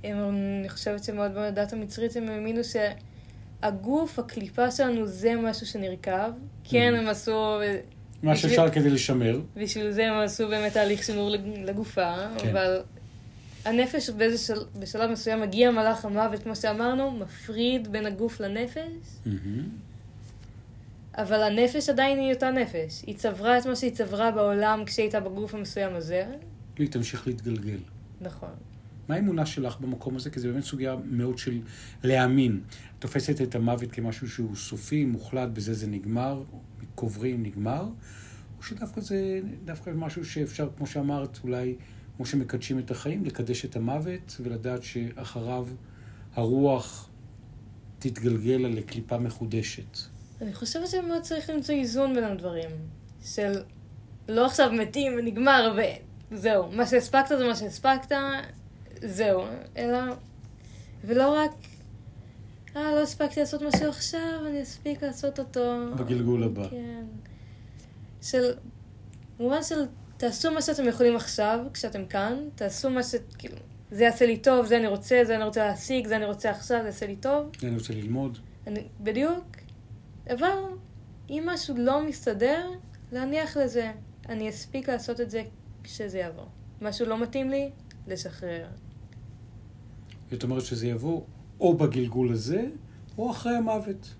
הם, 0.03 0.17
אני 0.59 0.69
חושבת 0.69 1.03
שמאוד 1.03 1.31
בדת 1.35 1.73
המצרית 1.73 2.15
הם 2.15 2.29
האמינו 2.29 2.61
שהגוף, 2.63 4.19
הקליפה 4.19 4.71
שלנו, 4.71 5.07
זה 5.07 5.35
משהו 5.35 5.67
שנרקב. 5.67 6.31
כן, 6.63 6.93
mm. 6.95 6.97
הם 6.97 7.07
עשו... 7.07 7.59
מה 8.23 8.35
שאפשר 8.35 8.69
כדי 8.69 8.89
לשמר. 8.89 9.39
בשביל 9.55 9.91
זה 9.91 10.07
הם 10.07 10.13
עשו 10.13 10.47
באמת 10.47 10.73
תהליך 10.73 11.03
שימור 11.03 11.29
לגופה, 11.65 12.15
כן. 12.37 12.49
אבל 12.49 12.81
הנפש 13.65 14.09
באיזה 14.09 14.37
של... 14.37 14.59
בשלב 14.79 15.11
מסוים 15.11 15.41
מגיע 15.41 15.71
מלאך 15.71 16.05
המוות, 16.05 16.43
כמו 16.43 16.55
שאמרנו, 16.55 17.11
מפריד 17.11 17.91
בין 17.91 18.05
הגוף 18.05 18.39
לנפש. 18.39 18.81
Mm-hmm. 19.25 19.88
אבל 21.15 21.43
הנפש 21.43 21.89
עדיין 21.89 22.19
היא 22.19 22.33
אותה 22.33 22.51
נפש. 22.51 23.03
היא 23.07 23.15
צברה 23.15 23.57
את 23.57 23.65
מה 23.65 23.75
שהיא 23.75 23.91
צברה 23.91 24.31
בעולם 24.31 24.83
כשהיא 24.85 25.03
הייתה 25.03 25.19
בגוף 25.19 25.53
המסוים 25.53 25.95
הזה. 25.95 26.25
והיא 26.77 26.89
תמשיך 26.89 27.27
להתגלגל. 27.27 27.79
נכון. 28.21 28.49
מה 29.07 29.15
האמונה 29.15 29.45
שלך 29.45 29.79
במקום 29.79 30.15
הזה? 30.15 30.29
כי 30.29 30.39
זו 30.39 30.47
באמת 30.47 30.63
סוגיה 30.63 30.95
מאוד 31.05 31.37
של 31.37 31.59
להאמין. 32.03 32.61
תופסת 32.99 33.41
את 33.41 33.55
המוות 33.55 33.91
כמשהו 33.91 34.29
שהוא 34.29 34.55
סופי, 34.55 35.05
מוחלט, 35.05 35.49
בזה 35.49 35.73
זה 35.73 35.87
נגמר, 35.87 36.43
קוברים, 36.95 37.43
נגמר, 37.43 37.83
או 38.57 38.63
שדווקא 38.63 39.01
זה 39.01 39.39
דווקא 39.65 39.91
משהו 39.95 40.25
שאפשר, 40.25 40.69
כמו 40.77 40.87
שאמרת, 40.87 41.39
אולי, 41.43 41.75
כמו 42.17 42.25
שמקדשים 42.25 42.79
את 42.79 42.91
החיים, 42.91 43.25
לקדש 43.25 43.65
את 43.65 43.75
המוות 43.75 44.37
ולדעת 44.43 44.83
שאחריו 44.83 45.67
הרוח 46.35 47.09
תתגלגל 47.99 48.67
לקליפה 48.69 49.17
מחודשת. 49.17 49.97
אני 50.41 50.53
חושבת 50.53 50.87
שמאוד 50.87 51.21
צריך 51.21 51.49
למצוא 51.49 51.75
איזון 51.75 52.13
בין 52.13 52.23
הדברים. 52.23 52.69
של 53.25 53.61
לא 54.27 54.45
עכשיו 54.45 54.71
מתים 54.71 55.13
ונגמר 55.17 55.77
וזהו, 56.31 56.71
מה 56.71 56.85
שהספקת 56.87 57.27
זה 57.27 57.47
מה 57.47 57.55
שהספקת, 57.55 58.15
זהו, 59.01 59.43
אלא... 59.77 59.99
ולא 61.03 61.33
רק, 61.35 61.51
אה, 62.75 62.95
לא 62.95 63.01
הספקתי 63.01 63.39
לעשות 63.39 63.61
משהו 63.61 63.89
עכשיו, 63.89 64.39
אני 64.47 64.61
אספיק 64.61 65.03
לעשות 65.03 65.39
אותו. 65.39 65.95
בגלגול 65.95 66.43
הבא. 66.43 66.69
כן. 66.69 67.05
של, 68.21 68.53
במובן 69.39 69.63
של, 69.63 69.85
תעשו 70.17 70.51
מה 70.51 70.61
שאתם 70.61 70.87
יכולים 70.87 71.15
עכשיו, 71.15 71.59
כשאתם 71.73 72.05
כאן, 72.05 72.33
תעשו 72.55 72.89
מה 72.89 73.03
ש... 73.03 73.15
כאילו, 73.37 73.55
זה 73.91 74.03
יעשה 74.03 74.25
לי 74.25 74.37
טוב, 74.37 74.65
זה 74.65 74.77
אני 74.77 74.87
רוצה, 74.87 75.21
זה 75.25 75.35
אני 75.35 75.43
רוצה 75.43 75.67
להשיג, 75.67 76.07
זה 76.07 76.15
אני 76.15 76.25
רוצה 76.25 76.49
עכשיו, 76.51 76.79
זה 76.81 76.87
יעשה 76.87 77.07
לי 77.07 77.15
טוב. 77.15 77.51
אני 77.63 77.75
רוצה 77.75 77.93
ללמוד. 77.93 78.37
אני, 78.67 78.87
בדיוק. 78.99 79.48
אבל 80.33 80.57
אם 81.29 81.43
משהו 81.45 81.75
לא 81.77 82.03
מסתדר, 82.07 82.71
להניח 83.11 83.57
לזה. 83.57 83.91
אני 84.29 84.49
אספיק 84.49 84.89
לעשות 84.89 85.21
את 85.21 85.31
זה 85.31 85.43
כשזה 85.83 86.19
יבוא. 86.19 86.45
משהו 86.81 87.05
לא 87.05 87.17
מתאים 87.17 87.49
לי, 87.49 87.71
לשחרר. 88.07 88.67
זאת 90.31 90.43
אומרת 90.43 90.61
שזה 90.61 90.87
יבוא 90.87 91.21
או 91.59 91.77
בגלגול 91.77 92.31
הזה, 92.31 92.65
או 93.17 93.31
אחרי 93.31 93.55
המוות. 93.55 94.15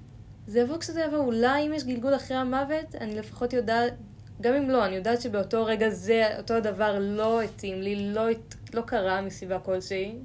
זה 0.48 0.60
יבוא 0.60 0.78
כשזה 0.78 1.02
יבוא. 1.02 1.18
אולי 1.18 1.68
אם 1.68 1.74
יש 1.74 1.84
גלגול 1.84 2.16
אחרי 2.16 2.38
המוות, 2.38 2.96
אני 3.02 3.16
לפחות 3.16 3.54
יודעת, 3.54 3.94
גם 4.42 4.54
אם 4.54 4.70
לא, 4.70 4.86
אני 4.86 4.96
יודעת 4.96 5.22
שבאותו 5.22 5.66
רגע 5.66 5.90
זה, 5.90 6.38
אותו 6.38 6.54
הדבר 6.54 7.00
לא 7.00 7.42
התאים 7.42 7.82
לי, 7.82 8.14
לא, 8.14 8.22
לא 8.74 8.82
קרה 8.82 9.22
מסיבה 9.22 9.60
כלשהי. 9.60 10.16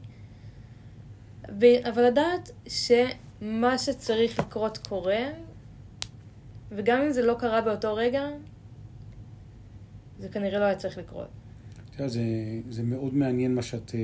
אבל 1.88 2.06
לדעת 2.06 2.50
שמה 2.68 3.78
שצריך 3.78 4.38
לקרות 4.38 4.78
קורה, 4.78 5.24
וגם 6.76 7.02
אם 7.02 7.12
זה 7.12 7.22
לא 7.22 7.34
קרה 7.38 7.60
באותו 7.60 7.94
רגע, 7.94 8.28
זה 10.18 10.28
כנראה 10.28 10.58
לא 10.58 10.64
היה 10.64 10.76
צריך 10.76 10.98
לקרות. 10.98 11.28
תראה, 11.96 12.08
זה, 12.08 12.22
זה 12.70 12.82
מאוד 12.82 13.14
מעניין 13.14 13.54
מה 13.54 13.62
שאת, 13.62 13.94
אה, 13.94 14.00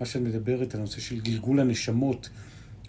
מה 0.00 0.06
שאת 0.06 0.22
מדברת, 0.22 0.74
הנושא 0.74 1.00
של 1.00 1.20
גלגול 1.20 1.60
הנשמות 1.60 2.28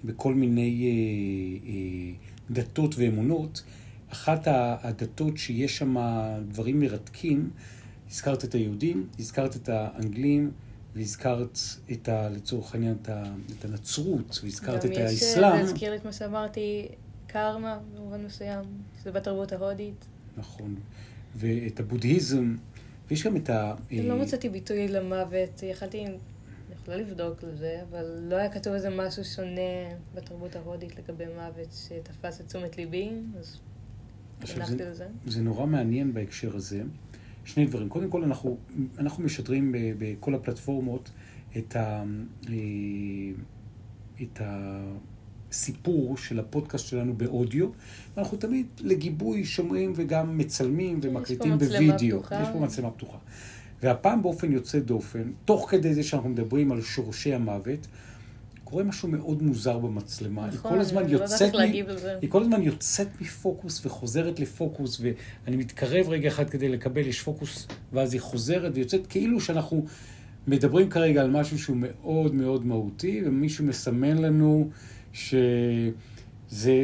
בכל 0.03 0.33
מיני 0.33 0.83
אה, 0.83 1.69
אה, 1.69 2.13
דתות 2.51 2.95
ואמונות. 2.97 3.63
אחת 4.09 4.47
הדתות 4.47 5.37
שיש 5.37 5.77
שם 5.77 5.95
דברים 6.47 6.79
מרתקים, 6.79 7.49
הזכרת 8.09 8.43
את 8.43 8.55
היהודים, 8.55 9.07
הזכרת 9.19 9.55
את 9.55 9.69
האנגלים, 9.69 10.51
והזכרת 10.95 11.59
את 11.91 12.09
ה, 12.09 12.29
לצורך 12.29 12.73
העניין 12.73 12.95
את, 13.01 13.09
ה, 13.09 13.23
את 13.59 13.65
הנצרות, 13.65 14.39
והזכרת 14.43 14.85
את 14.85 14.97
האסלאם. 14.97 15.51
גם 15.51 15.55
יש, 15.55 15.65
זה 15.65 15.71
הזכיר 15.71 15.91
לי 15.91 15.97
את 15.97 16.05
מה 16.05 16.11
שאמרתי, 16.11 16.87
קרמה 17.31 17.79
במובן 17.95 18.25
מסוים, 18.25 18.63
שזה 18.99 19.11
בתרבות 19.11 19.51
ההודית. 19.51 20.05
נכון. 20.37 20.75
ואת 21.35 21.79
הבודהיזם, 21.79 22.55
ויש 23.07 23.27
גם 23.27 23.37
את 23.37 23.49
ה... 23.49 23.75
לא 23.91 24.17
מצאתי 24.17 24.49
ביטוי 24.49 24.87
למוות, 24.87 25.63
יכלתי, 25.63 26.05
אני 26.05 26.17
יכולה 26.81 26.97
לבדוק 26.97 27.43
לזה, 27.43 27.81
אבל 27.89 28.05
לא 28.21 28.35
היה 28.35 28.49
כתוב 28.49 28.73
איזה 28.73 28.89
משהו 28.89 29.25
שונה 29.25 29.95
בתרבות 30.15 30.55
ההודית 30.55 30.99
לגבי 30.99 31.25
מוות 31.35 31.73
שתפס 31.73 32.41
את 32.41 32.47
תשומת 32.47 32.77
ליבי, 32.77 33.09
אז 33.39 33.59
הנחתי 34.41 34.83
לזה. 34.83 35.07
זה 35.25 35.41
נורא 35.41 35.65
מעניין 35.65 36.13
בהקשר 36.13 36.55
הזה. 36.55 36.83
שני 37.45 37.65
דברים. 37.65 37.89
קודם 37.89 38.09
כל, 38.09 38.23
אנחנו, 38.23 38.57
אנחנו 38.97 39.23
משדרים 39.23 39.75
בכל 39.97 40.35
הפלטפורמות 40.35 41.11
את 41.57 41.75
ה... 41.75 42.03
אה, 42.49 42.53
את 44.21 44.41
ה... 44.41 44.81
סיפור 45.51 46.17
של 46.17 46.39
הפודקאסט 46.39 46.87
שלנו 46.87 47.13
באודיו, 47.13 47.67
ואנחנו 48.17 48.37
תמיד 48.37 48.65
לגיבוי 48.79 49.45
שומעים 49.45 49.93
וגם 49.95 50.37
מצלמים 50.37 50.99
ומקליטים 51.03 51.57
בווידאו. 51.57 52.19
יש 52.41 52.47
פה 52.53 52.59
מצלמה 52.59 52.91
פתוחה. 52.91 53.17
והפעם 53.83 54.21
באופן 54.21 54.51
יוצא 54.51 54.79
דופן, 54.79 55.31
תוך 55.45 55.69
כדי 55.69 55.93
זה 55.93 56.03
שאנחנו 56.03 56.29
מדברים 56.29 56.71
על 56.71 56.81
שורשי 56.81 57.33
המוות, 57.33 57.87
קורה 58.63 58.83
משהו 58.83 59.07
מאוד 59.07 59.43
מוזר 59.43 59.79
במצלמה. 59.79 60.45
היא 60.45 60.53
נכון, 60.53 60.71
כל 60.71 60.79
הזמן 60.79 61.03
אני 61.03 61.11
לא 61.11 61.15
יודעת 61.15 61.31
יוצאת 61.31 61.41
איך 61.41 61.55
להגיב 61.55 61.89
לזה. 61.89 62.17
היא 62.21 62.29
כל 62.29 62.41
הזמן 62.41 62.61
יוצאת 62.61 63.07
מפוקוס 63.21 63.85
וחוזרת 63.85 64.39
לפוקוס, 64.39 65.01
ואני 65.01 65.57
מתקרב 65.57 66.09
רגע 66.09 66.29
אחד 66.29 66.49
כדי 66.49 66.69
לקבל, 66.69 67.07
יש 67.07 67.21
פוקוס, 67.21 67.67
ואז 67.93 68.13
היא 68.13 68.21
חוזרת 68.21 68.71
ויוצאת, 68.75 69.07
כאילו 69.07 69.41
שאנחנו 69.41 69.85
מדברים 70.47 70.89
כרגע 70.89 71.21
על 71.21 71.31
משהו 71.31 71.59
שהוא 71.59 71.77
מאוד 71.79 72.35
מאוד 72.35 72.65
מהותי, 72.65 73.21
ומישהו 73.25 73.65
מסמן 73.65 74.17
לנו 74.17 74.69
שזה 75.13 75.91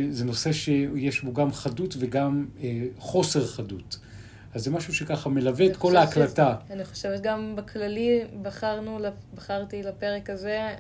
זה 0.10 0.26
נושא 0.26 0.52
שיש 0.52 1.22
בו 1.24 1.34
גם 1.34 1.52
חדות 1.52 1.96
וגם 2.00 2.46
אה, 2.64 2.84
חוסר 2.98 3.48
חדות. 3.48 4.00
אז 4.54 4.64
זה 4.64 4.72
משהו 4.72 4.94
שככה 4.94 5.30
מלווה 5.30 5.66
את 5.66 5.78
כל 5.78 5.96
ההקלטה. 5.98 6.56
שזה- 6.66 6.74
אני 6.74 6.86
חושבת 6.86 7.22
גם 7.22 7.54
בכללי 7.56 8.22
בחרנו, 8.42 9.00
בחרתי 9.36 9.84
לפרק 9.84 10.30
הזה, 10.30 10.76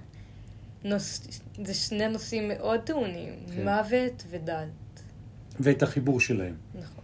נוס, 0.83 1.27
זה 1.63 1.73
שני 1.73 2.07
נושאים 2.10 2.47
מאוד 2.47 2.79
טעונים, 2.79 3.33
כן. 3.55 3.63
מוות 3.63 4.23
ודת. 4.29 4.67
ואת 5.60 5.83
החיבור 5.83 6.19
שלהם. 6.19 6.55
נכון. 6.75 7.03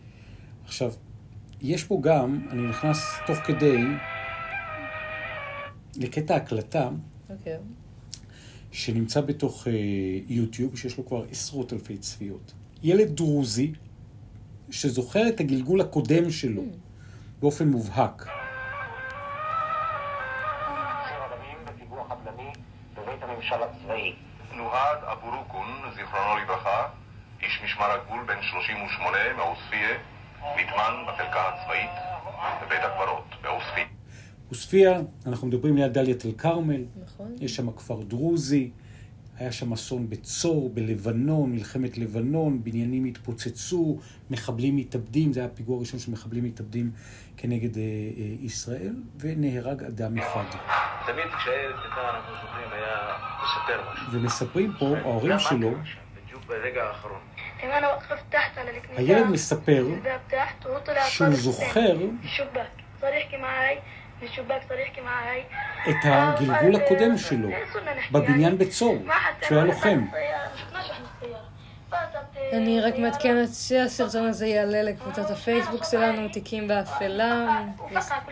עכשיו, 0.65 0.93
יש 1.62 1.84
פה 1.84 1.99
גם, 2.03 2.47
אני 2.51 2.62
נכנס 2.62 2.97
תוך 3.27 3.38
כדי 3.38 3.77
לקטע 5.97 6.36
הקלטה 6.36 6.89
אוקיי. 7.29 7.58
שנמצא 8.73 9.21
בתוך 9.21 9.67
אה, 9.67 9.71
יוטיוב, 10.27 10.77
שיש 10.77 10.97
לו 10.97 11.05
כבר 11.05 11.25
עשרות 11.31 11.73
אלפי 11.73 11.97
צפיות. 11.97 12.53
ילד 12.83 13.09
דרוזי 13.15 13.73
שזוכר 14.71 15.27
את 15.27 15.39
הגלגול 15.39 15.81
הקודם 15.81 16.31
שלו 16.31 16.63
באופן 17.39 17.67
מובהק. 17.67 18.27
נוהד 24.53 24.97
אבו 25.03 25.38
רוקון, 25.38 25.67
זיכרונו 25.95 26.38
לברכה, 26.38 26.88
איש 27.41 27.62
משמר 27.63 27.91
הגבול 27.91 28.23
בן 28.27 28.41
38 28.51 29.17
מעוספיא, 29.38 29.88
נטמן 30.55 30.93
בחלקה 31.07 31.49
הצבאית 31.49 31.91
בבית 32.62 32.83
הקברות 32.83 33.25
בעוספיא. 33.41 33.92
עוספיא, 34.54 34.89
אנחנו 35.28 35.48
מדברים 35.48 35.78
ליד 35.78 35.94
דאלית 35.94 36.26
אל 36.26 36.32
כרמל, 36.38 36.84
נכון. 37.06 37.36
יש 37.39 37.56
שם 37.56 37.72
כפר 37.72 38.02
דרוזי, 38.04 38.72
היה 39.38 39.52
שם 39.52 39.74
אסון 39.74 40.10
בצור, 40.10 40.70
בלבנון, 40.74 41.52
מלחמת 41.52 41.98
לבנון, 41.98 42.63
בניינים 42.63 43.06
התפוצצו, 43.06 44.00
מחבלים 44.30 44.76
מתאבדים, 44.76 45.34
זה 45.34 45.39
היה 45.39 45.50
הפיגוע 45.50 45.78
הראשון 45.78 46.00
של 46.00 46.12
מחבלים 46.12 46.44
מתאבדים 46.44 46.92
כנגד 47.38 47.78
אה, 47.78 47.82
אה, 47.82 47.88
ישראל, 48.42 48.96
ונהרג 49.20 49.84
אדם 49.84 50.18
אחד. 50.18 50.44
תמיד 51.06 51.26
כשהילד 51.38 51.76
קטן, 51.76 52.02
אנחנו 52.16 52.34
זוכרים, 52.42 52.68
היה 52.72 53.18
מספר 53.44 53.92
משהו. 53.92 54.06
ומספרים 54.12 54.72
פה, 54.80 54.96
כן, 54.96 55.02
ההורים 55.02 55.39
שלו... 55.39 55.72
בדיוק 56.26 56.46
ברגע 56.48 56.84
האחרון. 56.84 57.20
הילד 58.98 59.30
מספר 59.30 59.86
שהוא 61.10 61.30
זוכר 61.32 61.98
את 65.89 65.95
הגלגול 66.04 66.76
הקודם 66.76 67.17
שלו, 67.17 67.49
בבניין 68.12 68.58
בצור, 68.58 68.97
כשהוא 69.41 69.58
היה 69.58 69.65
לוחם. 69.65 70.06
אני 72.54 72.82
רק 72.82 72.97
מעדכנת 72.97 73.49
שהסרטון 73.54 74.26
הזה 74.26 74.47
יעלה 74.47 74.84
לקבוצת 74.84 75.30
הפייסבוק 75.30 75.84
שלנו, 75.91 76.30
תיקים 76.30 76.67
באפלה. 76.67 77.63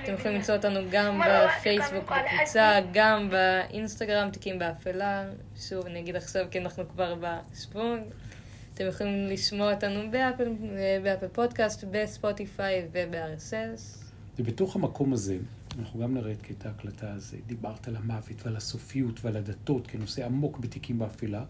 אתם 0.04 0.14
יכולים 0.14 0.38
למצוא 0.38 0.56
אותנו 0.56 0.80
גם 0.92 1.22
בפייסבוק 1.28 2.12
בקבוצה, 2.12 2.80
גם 2.94 3.30
באינסטגרם, 3.30 4.30
תיקים 4.32 4.60
באפלה. 4.60 5.24
שוב, 5.70 5.86
אני 5.86 6.00
אגיד 6.00 6.16
עכשיו 6.16 6.46
כי 6.52 6.60
אנחנו 6.60 6.84
כבר 6.90 7.16
בשוונג. 7.16 8.04
אתם 8.74 8.88
יכולים 8.88 9.28
לשמוע 9.28 9.74
אותנו 9.74 10.12
באפל, 10.12 10.50
באפל 11.04 11.28
פודקאסט, 11.28 11.84
בספוטיפיי 11.92 12.88
וב-RSS. 12.92 14.06
ובתוך 14.40 14.76
המקום 14.76 15.14
הזה, 15.14 15.36
אנחנו 15.80 16.00
גם 16.00 16.14
נראה 16.14 16.32
את 16.32 16.42
קטע 16.42 16.70
ההקלטה 16.70 17.14
הזה. 17.14 17.38
דיברת 17.48 17.88
על 17.88 17.96
המוות 17.96 18.46
ועל 18.46 18.56
הסופיות 18.56 19.26
ועל 19.26 19.38
הדתות 19.38 19.88
כנושא 19.88 20.26
עמוק 20.26 20.60
בתיקים 20.60 21.00
באפלה. 21.00 21.46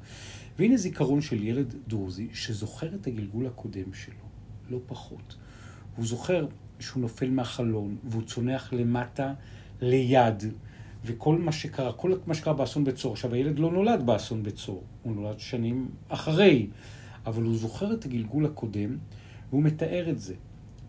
והנה 0.59 0.77
זיכרון 0.77 1.21
של 1.21 1.43
ילד 1.43 1.75
דרוזי 1.87 2.27
שזוכר 2.33 2.95
את 2.95 3.07
הגלגול 3.07 3.47
הקודם 3.47 3.93
שלו, 3.93 4.25
לא 4.69 4.79
פחות. 4.85 5.35
הוא 5.95 6.05
זוכר 6.05 6.47
שהוא 6.79 7.01
נופל 7.01 7.29
מהחלון 7.29 7.97
והוא 8.03 8.23
צונח 8.23 8.73
למטה 8.73 9.33
ליד, 9.81 10.43
וכל 11.05 11.37
מה 11.37 11.51
שקרה, 11.51 11.93
כל 11.93 12.17
מה 12.27 12.33
שקרה 12.33 12.53
באסון 12.53 12.83
בצור. 12.83 13.13
עכשיו, 13.13 13.33
הילד 13.33 13.59
לא 13.59 13.71
נולד 13.71 14.05
באסון 14.05 14.43
בצור, 14.43 14.83
הוא 15.03 15.15
נולד 15.15 15.39
שנים 15.39 15.89
אחרי, 16.09 16.67
אבל 17.25 17.43
הוא 17.43 17.57
זוכר 17.57 17.93
את 17.93 18.05
הגלגול 18.05 18.45
הקודם, 18.45 18.97
והוא 19.49 19.63
מתאר 19.63 20.09
את 20.09 20.19
זה 20.19 20.33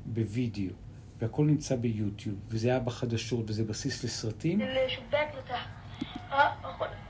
בווידאו, 0.07 0.73
והכל 1.23 1.45
נמצא 1.45 1.77
ביוטיוב, 1.77 2.37
וזה 2.49 2.69
היה 2.69 2.79
בחדשות, 2.79 3.51
וזה 3.51 3.65
בסיס 3.65 4.05
לסרטים. 4.05 4.61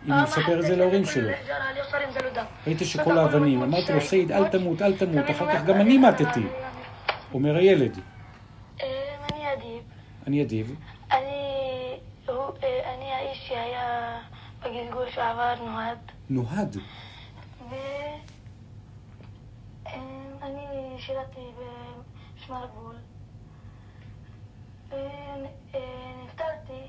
אם 0.07 0.12
הוא 0.12 0.22
מספר 0.22 0.61
את 0.61 0.66
זה 0.66 0.77
להורים 0.77 1.05
שלו. 1.05 1.29
ראית 2.66 2.79
שכל 2.85 3.18
האבנים, 3.18 3.62
אמרתי 3.62 3.92
לו, 3.92 4.01
סעיד, 4.01 4.33
אל 4.33 4.48
תמות, 4.48 4.83
אל 4.83 4.96
תמות, 4.96 5.31
אחר 5.31 5.55
כך 5.55 5.64
גם 5.64 5.81
אני 5.81 5.98
מתתי. 5.98 6.46
אומר 7.35 7.57
הילד. 7.57 7.98
אני 8.81 9.53
אדיב. 9.53 9.83
אני 10.27 10.42
אדיב. 10.42 10.77
אני 11.11 13.12
האיש 13.12 13.48
שהיה 13.48 14.18
בגלגול 14.61 15.11
שעבר 15.11 15.55
נוהד. 15.64 15.98
נוהד? 16.31 16.77
ואני 20.40 20.96
שירתי 20.98 21.40
במשמר 21.59 22.64
הגבול. 22.64 22.94
נפטרתי 26.24 26.83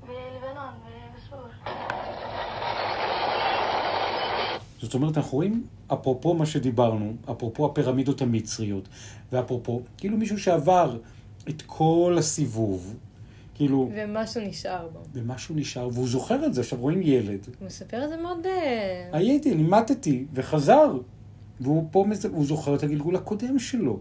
בלבנון, 0.00 0.74
בסור. 1.16 1.40
זאת 4.80 4.94
אומרת, 4.94 5.16
אנחנו 5.16 5.36
רואים, 5.38 5.66
אפרופו 5.92 6.34
מה 6.34 6.46
שדיברנו, 6.46 7.12
אפרופו 7.30 7.66
הפירמידות 7.66 8.22
המצריות, 8.22 8.88
ואפרופו, 9.32 9.82
כאילו 9.96 10.16
מישהו 10.16 10.38
שעבר 10.38 10.98
את 11.48 11.62
כל 11.66 12.16
הסיבוב, 12.18 12.96
כאילו, 13.54 13.90
ומשהו 13.96 14.40
נשאר 14.42 14.88
בו. 14.92 14.98
ומשהו 15.12 15.54
נשאר, 15.54 15.88
והוא 15.92 16.08
זוכר 16.08 16.46
את 16.46 16.54
זה. 16.54 16.60
עכשיו 16.60 16.78
רואים 16.78 17.02
ילד, 17.02 17.46
הוא 17.58 17.66
מספר 17.66 18.04
את 18.04 18.08
זה 18.08 18.16
מאוד... 18.16 18.46
אה, 18.46 19.08
הייתי, 19.12 19.52
אני 19.52 19.62
מתתי, 19.62 20.24
וחזר. 20.34 20.98
והוא 21.60 21.88
פה, 21.90 22.04
הוא 22.30 22.44
זוכר 22.44 22.74
את 22.74 22.82
הגלגול 22.82 23.16
הקודם 23.16 23.58
שלו. 23.58 24.00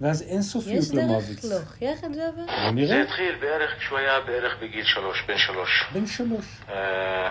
ואז 0.00 0.22
אין 0.22 0.38
יש 0.38 0.44
סופיות 0.44 0.84
דרך 0.84 1.04
למוות. 1.04 1.44
להוכיח 1.44 2.04
את 2.04 2.14
זה 2.14 2.28
אבל? 2.28 2.36
בוא 2.46 2.64
זה 2.64 2.70
נראה. 2.72 3.02
התחיל 3.02 3.34
בערך 3.40 3.78
כשהוא 3.78 3.98
היה 3.98 4.20
בערך 4.20 4.56
בגיל 4.62 4.84
שלוש, 4.84 5.22
בן 5.28 5.38
שלוש. 5.38 5.84
בן 5.92 6.06
שלוש. 6.06 6.44
אה, 6.68 7.28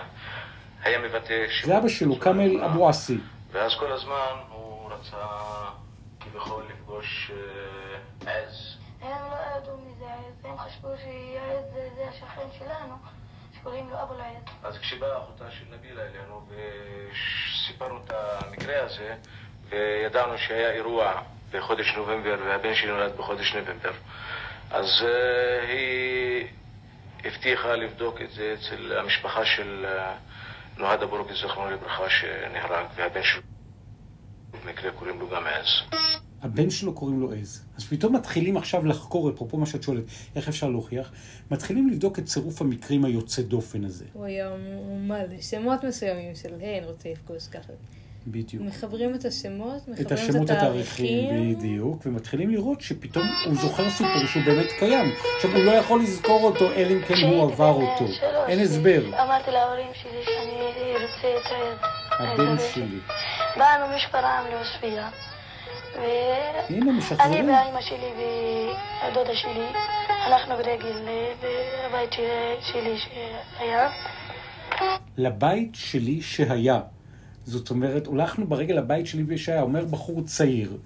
היה 0.82 0.98
מבטא... 0.98 1.46
ש- 1.50 1.64
זה 1.64 1.78
אבא 1.78 1.88
שלו, 1.88 2.20
כאמל 2.20 2.64
אבו 2.64 2.88
עסי. 2.88 3.18
ואז 3.52 3.72
כל 3.78 3.92
הזמן 3.92 4.34
הוא 4.52 4.90
רצה 4.90 5.16
כביכול 6.20 6.64
לפגוש 6.72 7.30
אה, 8.26 8.32
עז. 8.32 8.76
הם 9.02 9.10
לא 9.30 9.36
ידעו 9.58 9.76
מי 9.76 9.92
זה 9.98 10.04
העז, 10.08 10.34
הם 10.44 10.58
חשבו 10.58 10.88
שהעז 10.96 11.64
זה 11.74 11.88
זה 11.96 12.08
השכן 12.08 12.48
שלנו, 12.58 12.94
שקוראים 13.60 13.90
לו 13.90 14.02
אבו 14.02 14.14
אל-עז. 14.14 14.42
אז 14.64 14.78
כשבאה 14.78 15.18
אחותה 15.18 15.44
של 15.50 15.64
נבילה 15.74 16.02
אלינו 16.02 16.46
וסיפרנו 16.48 17.98
את 18.04 18.10
המקרה 18.14 18.82
הזה 18.84 19.14
וידענו 19.68 20.38
שהיה 20.38 20.70
אירוע 20.70 21.22
בחודש 21.52 21.94
נובמבר 21.96 22.36
והבן 22.46 22.74
שלי 22.74 22.90
נולד 22.90 23.12
בחודש 23.16 23.54
נובמבר 23.54 23.92
אז 24.70 24.86
uh, 25.00 25.68
היא 25.68 26.46
הבטיחה 27.24 27.76
לבדוק 27.76 28.20
את 28.22 28.30
זה 28.30 28.54
אצל 28.58 28.98
המשפחה 28.98 29.44
של 29.44 29.86
uh, 29.88 30.80
נוהד 30.80 31.02
אבורוקי 31.02 31.34
זכרונו 31.34 31.70
לברכה 31.70 32.10
שנהרג 32.10 32.86
והבן 32.96 33.22
שלו 33.22 33.42
במקרה 34.64 34.90
קוראים 34.90 35.20
לו 35.20 35.28
גם 35.28 35.42
עז. 35.46 35.98
הבן 36.42 36.70
שלו 36.70 36.94
קוראים 36.94 37.20
לו 37.20 37.32
עז. 37.32 37.64
אז 37.76 37.84
פתאום 37.84 38.16
מתחילים 38.16 38.56
עכשיו 38.56 38.86
לחקור, 38.86 39.30
אפרופו 39.30 39.56
מה 39.56 39.66
שאת 39.66 39.82
שואלת, 39.82 40.04
איך 40.36 40.48
אפשר 40.48 40.68
להוכיח? 40.68 41.12
מתחילים 41.50 41.90
לבדוק 41.90 42.18
את 42.18 42.24
צירוף 42.24 42.60
המקרים 42.60 43.04
היוצא 43.04 43.42
דופן 43.42 43.84
הזה. 43.84 44.04
הוא 44.12 44.24
היה 44.24 44.50
מלא 44.90 45.40
שמות 45.40 45.84
מסוימים 45.84 46.34
של, 46.34 46.54
היי, 46.60 46.78
אני 46.78 46.86
רוצה 46.86 47.08
לפגוש 47.08 47.48
ככה. 47.48 47.72
בדיוק. 48.26 48.62
מחברים 48.66 49.14
את 49.14 49.24
השמות, 49.24 49.76
את 49.82 49.88
מחברים 49.88 50.28
השמות 50.30 50.50
התאריכים, 50.50 51.56
בדיוק, 51.58 52.02
ומתחילים 52.06 52.50
לראות 52.50 52.80
שפתאום 52.80 53.24
הוא 53.46 53.54
זוכר 53.54 53.90
סיפור 53.90 54.26
שהוא 54.26 54.42
באמת 54.46 54.66
קיים. 54.78 55.12
עכשיו, 55.36 55.50
הוא 55.56 55.64
לא 55.64 55.70
יכול 55.70 56.02
לזכור 56.02 56.44
אותו, 56.44 56.72
אלא 56.72 56.90
אם 56.92 57.00
כן 57.08 57.14
הוא 57.28 57.42
עבר 57.52 57.72
אותו. 57.72 58.04
אין 58.48 58.60
הסבר. 58.60 59.02
אמרתי 59.22 59.50
להורים 59.50 59.86
שלי 59.94 60.22
שאני 60.24 60.62
רוצה 60.92 61.28
את 61.40 61.52
העז. 61.52 61.78
הבן. 62.40 62.56
שלי. 62.74 62.98
באנו 63.56 63.96
משפרעם 63.96 64.44
לעוספיא. 64.52 65.00
הנה, 65.94 66.86
ואני 66.86 66.90
משחזרים. 66.98 67.44
ואימא 67.50 67.80
שלי 67.80 68.12
והדודה 69.02 69.34
שלי 69.34 69.66
הלכנו 70.08 70.54
ברגל 70.56 70.96
לבית 71.88 72.12
של- 72.12 72.22
שלי 72.72 72.94
שהיה 72.98 73.88
לבית 75.16 75.70
שלי 75.74 76.22
שהיה. 76.22 76.80
זאת 77.44 77.70
אומרת, 77.70 78.06
הולכנו 78.06 78.46
ברגל 78.46 78.74
לבית 78.74 79.06
שלי 79.06 79.38
שהיה, 79.38 79.62
אומר 79.62 79.84
בחור 79.84 80.22
צעיר. 80.24 80.78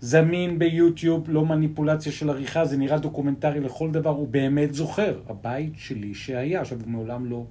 זמין 0.00 0.58
ביוטיוב, 0.58 1.30
לא 1.30 1.44
מניפולציה 1.44 2.12
של 2.12 2.30
עריכה, 2.30 2.64
זה 2.64 2.76
נראה 2.76 2.98
דוקומנטרי 2.98 3.60
לכל 3.60 3.90
דבר, 3.90 4.10
הוא 4.10 4.28
באמת 4.28 4.74
זוכר. 4.74 5.20
הבית 5.28 5.72
שלי 5.76 6.14
שהיה, 6.14 6.60
עכשיו 6.60 6.78
הוא 6.80 6.88
מעולם 6.88 7.26
לא 7.26 7.44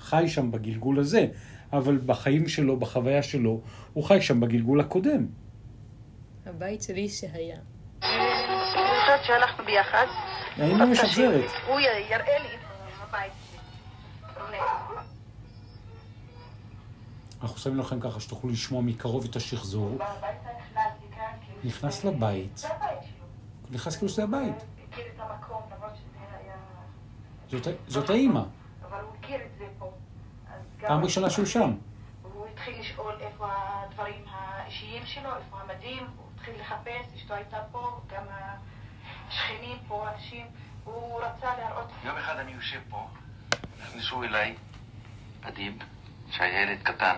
חי 0.00 0.24
שם 0.28 0.50
בגלגול 0.50 0.98
הזה, 0.98 1.26
אבל 1.72 1.98
בחיים 2.06 2.48
שלו, 2.48 2.76
בחוויה 2.76 3.22
שלו, 3.22 3.60
הוא 3.92 4.04
חי 4.04 4.20
שם 4.20 4.40
בגלגול 4.40 4.80
הקודם. 4.80 5.26
הבית 6.46 6.82
שלי 6.82 7.08
שהיה. 7.08 7.56
אני 8.02 8.10
זוכרת 8.72 9.24
שהלכנו 9.26 9.64
ביחד. 9.64 10.06
היינו 10.56 10.86
משחזרת. 10.86 11.44
הוא 11.68 11.80
יראה 11.80 12.38
לי 12.38 12.57
אנחנו 17.42 17.58
שמים 17.58 17.78
לכם 17.78 18.00
ככה 18.00 18.20
שתוכלו 18.20 18.50
לשמוע 18.50 18.82
מקרוב 18.82 19.24
את 19.24 19.36
השחזור. 19.36 19.98
נכנס 21.64 22.04
לבית. 22.04 22.62
נכנס 23.70 23.96
כאילו 23.96 24.08
שזה 24.08 24.24
הבית. 24.24 24.54
זאת, 27.88 28.10
האימא. 28.10 28.42
פעם 30.80 31.04
ראשונה 31.04 31.30
שהוא 31.30 31.46
שם. 31.46 31.74
הוא 32.22 32.46
התחיל 32.46 32.80
לשאול 32.80 33.14
איפה 33.20 33.46
הדברים 33.50 34.24
האישיים 34.30 35.06
שלו, 35.06 35.36
איפה 35.36 35.56
המדים, 35.60 36.06
הוא 36.16 36.26
התחיל 36.34 36.54
לחפש, 36.60 37.14
אשתו 37.16 37.34
הייתה 37.34 37.58
פה, 37.72 38.00
גם 38.14 38.22
השכנים 39.28 39.78
פה, 39.88 40.08
אנשים, 40.14 40.46
הוא 40.84 41.20
רצה 41.20 41.56
להראות 41.58 41.86
יום 42.04 42.16
אחד 42.16 42.36
אני 42.36 42.52
יושב 42.52 42.80
פה, 42.88 43.08
נכנסו 43.82 44.22
אליי 44.22 44.54
אדיב, 45.42 45.78
שהיה 46.30 46.62
ילד 46.62 46.78
קטן, 46.82 47.16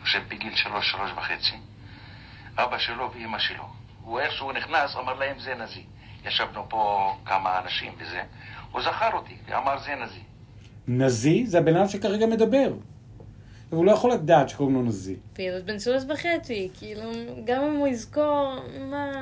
יושב 0.00 0.22
בגיל 0.28 0.54
שלוש, 0.56 0.90
שלוש 0.90 1.10
וחצי, 1.16 1.56
אבא 2.56 2.78
שלו 2.78 3.10
ואימא 3.12 3.38
שלו. 3.38 3.64
הוא 4.02 4.20
איך 4.20 4.32
שהוא 4.32 4.52
נכנס, 4.52 4.96
אמר 4.96 5.14
להם 5.14 5.38
זה 5.38 5.54
נזי. 5.54 5.82
ישבנו 6.26 6.68
פה 6.68 7.12
כמה 7.24 7.58
אנשים 7.58 7.92
וזה, 7.98 8.20
הוא 8.72 8.82
זכר 8.82 9.10
אותי, 9.12 9.34
ואמר 9.48 9.78
זה 9.84 9.94
נזי. 9.94 10.20
נזי 10.88 11.46
זה 11.46 11.58
הבן 11.58 11.76
אדם 11.76 11.88
שכרגע 11.88 12.26
מדבר. 12.26 12.72
והוא 13.70 13.84
לא 13.84 13.92
יכול 13.92 14.12
לדעת 14.12 14.48
שקוראים 14.48 14.74
לו 14.74 14.82
נזי. 14.82 15.16
וילד 15.36 15.66
בן 15.66 15.78
שלוש 15.78 16.02
וחצי, 16.08 16.68
כאילו, 16.78 17.10
גם 17.44 17.62
אם 17.62 17.76
הוא 17.76 17.88
יזכור, 17.88 18.54
מה... 18.90 19.12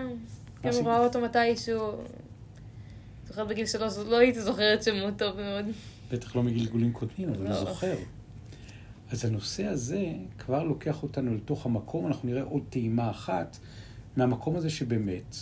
אם? 0.65 0.71
הוא 0.71 0.89
ראה 0.89 0.99
אותו 0.99 1.21
מתישהו... 1.21 2.05
זוכר 3.25 3.45
בגיל 3.45 3.67
שלוש, 3.67 3.93
לא 4.07 4.19
הייתי 4.19 4.41
זוכרת 4.41 4.83
שמות 4.83 5.19
טוב 5.19 5.37
מאוד. 5.41 5.65
בטח 6.11 6.37
לא 6.37 6.43
מגלגולים 6.43 6.93
קודמים, 6.93 7.29
אבל 7.29 7.45
לא. 7.45 7.49
הוא 7.49 7.55
זוכר. 7.55 7.95
אז 9.11 9.25
הנושא 9.25 9.65
הזה 9.65 10.13
כבר 10.39 10.63
לוקח 10.63 11.03
אותנו 11.03 11.35
לתוך 11.35 11.67
המקום, 11.67 12.07
אנחנו 12.07 12.29
נראה 12.29 12.43
עוד 12.43 12.63
טעימה 12.71 13.11
אחת 13.11 13.59
מהמקום 14.17 14.57
הזה 14.57 14.71
שבאמת 14.71 15.37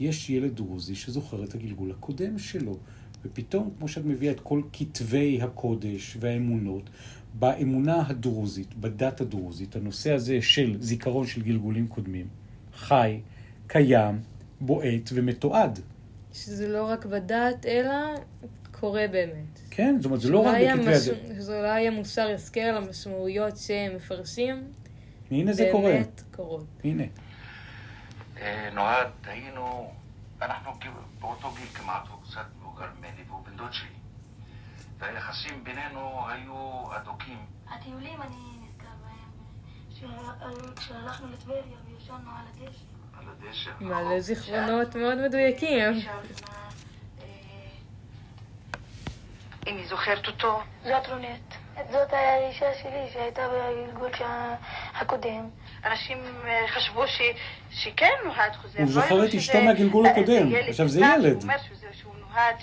יש 0.00 0.30
ילד 0.30 0.56
דרוזי 0.56 0.94
שזוכר 0.94 1.44
את 1.44 1.54
הגלגול 1.54 1.90
הקודם 1.90 2.38
שלו. 2.38 2.76
ופתאום, 3.24 3.70
כמו 3.78 3.88
שאת 3.88 4.04
מביאה 4.04 4.32
את 4.32 4.40
כל 4.40 4.62
כתבי 4.72 5.42
הקודש 5.42 6.16
והאמונות, 6.20 6.90
באמונה 7.34 8.06
הדרוזית, 8.08 8.74
בדת 8.74 9.20
הדרוזית, 9.20 9.76
הנושא 9.76 10.12
הזה 10.12 10.42
של 10.42 10.76
זיכרון 10.80 11.26
של 11.26 11.42
גלגולים 11.42 11.88
קודמים, 11.88 12.26
חי, 12.74 13.20
קיים, 13.66 14.20
בועט 14.60 15.10
ומתועד. 15.12 15.78
שזה 16.32 16.68
לא 16.68 16.84
רק 16.84 17.06
בדת, 17.06 17.66
אלא 17.66 17.94
קורה 18.80 19.06
באמת. 19.12 19.61
כן, 19.74 19.96
זאת 19.98 20.04
אומרת, 20.04 20.20
זה 20.20 20.30
לא 20.30 20.38
רק 20.38 20.46
שאולי 20.58 20.68
בכתבי 20.74 20.90
המש- 20.94 21.08
הדת. 21.08 21.36
שזה 21.36 21.58
אולי 21.58 21.80
יהיה 21.80 21.90
מוסר 21.90 22.28
השכל 22.34 22.60
על 22.60 22.76
המשמעויות 22.76 23.56
שהם 23.56 23.96
מפרשים, 23.96 24.64
הנה 25.30 25.52
זה 25.52 25.68
קורה. 25.72 25.90
באמת 25.92 26.22
קורות. 26.36 26.64
הנה. 26.84 27.04
אה, 28.40 28.70
נוהד, 28.72 29.06
היינו, 29.24 29.90
אנחנו 30.42 30.80
כאילו 30.80 30.94
באותו 31.20 31.52
גיל 31.56 31.66
כמעט, 31.74 32.02
הוא 32.08 32.22
קצת 32.22 32.40
מבוגר 32.60 32.86
ממני 32.98 33.22
והוא 33.28 33.40
בן 33.44 33.56
דוד 33.56 33.72
שלי. 33.72 33.86
והיחסים 34.98 35.64
בינינו 35.64 36.00
היו 36.28 36.82
אדוקים. 36.96 37.38
הטיולים 37.70 38.22
אני 38.22 38.36
נזכר 38.66 38.88
בהם, 39.02 39.30
שה- 40.00 40.74
כשהלכנו 40.76 41.26
לטבריה 41.32 41.60
וישנו 41.88 42.14
על 42.16 42.44
הדשא. 42.66 42.78
על 43.18 43.24
הדשא. 43.28 43.70
מלא 43.80 44.20
זיכרונות 44.20 44.96
מאוד 44.96 45.18
מדויקים. 45.26 45.92
אם 49.66 49.76
היא 49.76 49.86
זוכרת 49.88 50.26
אותו, 50.26 50.60
זאת 50.84 51.08
רונט. 51.08 51.54
זאת 51.90 52.12
האישה 52.12 52.74
שלי 52.82 53.10
שהייתה 53.12 53.42
בגלגול 53.48 54.10
הקודם. 54.94 55.48
אנשים 55.84 56.18
אה, 56.44 56.68
חשבו 56.68 57.06
ש, 57.06 57.20
שכן 57.70 58.10
נוהד 58.24 58.52
חוזר. 58.56 58.78
הוא 58.78 58.86
לא 58.86 58.92
זוכר 58.92 59.24
את 59.24 59.34
אשתו 59.34 59.62
מהגלגול 59.62 60.06
הקודם. 60.06 60.52
עכשיו, 60.68 60.88
זה 60.88 61.00
ילד. 61.00 61.32
הוא 61.32 61.42
אומר 61.42 61.56
שהוא 61.92 62.14
נוהד, 62.30 62.56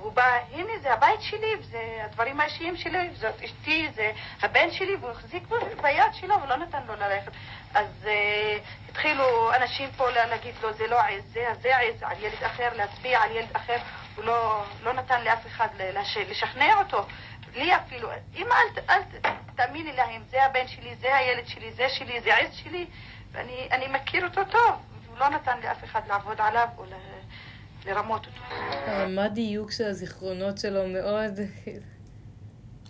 שהוא 0.00 0.12
בא, 0.12 0.38
הנה 0.52 0.72
זה 0.82 0.92
הבית 0.92 1.22
שלי, 1.22 1.54
וזה 1.58 2.02
הדברים 2.04 2.40
האישיים 2.40 2.76
שלי, 2.76 3.10
זאת 3.14 3.42
אשתי, 3.44 3.88
זה 3.94 4.12
הבן 4.42 4.70
שלי, 4.70 4.96
והוא 4.96 5.10
החזיק 5.10 5.46
בו 5.46 5.56
ביד 5.82 6.12
שלו 6.12 6.42
ולא 6.42 6.56
נתן 6.56 6.82
לו 6.86 6.94
ללכת. 6.96 7.32
אז 7.74 8.06
אה, 8.06 8.58
התחילו 8.88 9.54
אנשים 9.54 9.90
פה 9.96 10.10
לה- 10.10 10.26
להגיד 10.26 10.54
לו, 10.62 10.72
זה 10.72 10.86
לא 10.86 11.00
עז, 11.00 11.24
זה, 11.32 11.46
זה 11.60 11.76
עז, 11.78 12.02
על 12.02 12.16
ילד 12.24 12.44
אחר, 12.44 12.68
להצביע 12.74 13.20
על 13.20 13.36
ילד 13.36 13.48
אחר. 13.56 13.76
הוא 14.16 14.24
לא, 14.24 14.64
לא 14.82 14.92
נתן 14.92 15.24
לאף 15.24 15.46
אחד 15.46 15.68
לשכנע 16.28 16.74
אותו. 16.78 17.06
לי 17.54 17.76
אפילו, 17.76 18.08
אמא, 18.36 18.54
אל, 18.54 19.00
אל 19.24 19.32
תאמיני 19.56 19.92
להם, 19.92 20.22
זה 20.30 20.44
הבן 20.44 20.68
שלי, 20.68 20.94
זה 20.94 21.16
הילד 21.16 21.46
שלי, 21.46 21.72
זה 21.72 21.88
שלי, 21.88 22.20
זה 22.20 22.36
עז 22.36 22.54
שלי, 22.54 22.86
ואני 23.32 23.68
אני 23.72 23.86
מכיר 23.88 24.24
אותו 24.24 24.44
טוב. 24.44 24.70
הוא 25.06 25.18
לא 25.18 25.28
נתן 25.28 25.60
לאף 25.62 25.84
אחד 25.84 26.00
לעבוד 26.08 26.40
עליו 26.40 26.68
או 26.78 26.84
ל- 26.84 27.19
לרמות 27.86 28.26
אותו. 28.26 28.40
הרמת 28.86 29.32
דיוק 29.32 29.70
של 29.70 29.84
הזיכרונות 29.84 30.58
שלו 30.58 30.88
מאוד... 30.88 31.32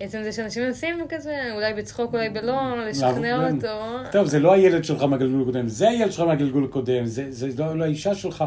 עצם 0.01 0.23
זה 0.23 0.33
שאנשים 0.33 0.63
מנסים 0.63 0.97
כזה, 1.09 1.55
אולי 1.55 1.75
בצחוק, 1.75 2.15
אולי 2.15 2.31
בלא, 2.31 2.87
לשכנע 2.89 3.51
אותו. 3.51 3.97
טוב, 4.13 4.27
זה 4.27 4.39
לא 4.39 4.53
הילד 4.53 4.85
שלך 4.85 5.03
מהגלגול 5.03 5.43
הקודם, 5.43 5.69
זה 5.69 5.89
הילד 5.89 6.13
שלך 6.13 6.21
מהגלגול 6.27 6.65
הקודם, 6.65 7.07
זה, 7.07 7.27
זה 7.33 7.49
לא, 7.59 7.79
לא 7.79 7.85
האישה 7.85 8.15
שלך, 8.15 8.45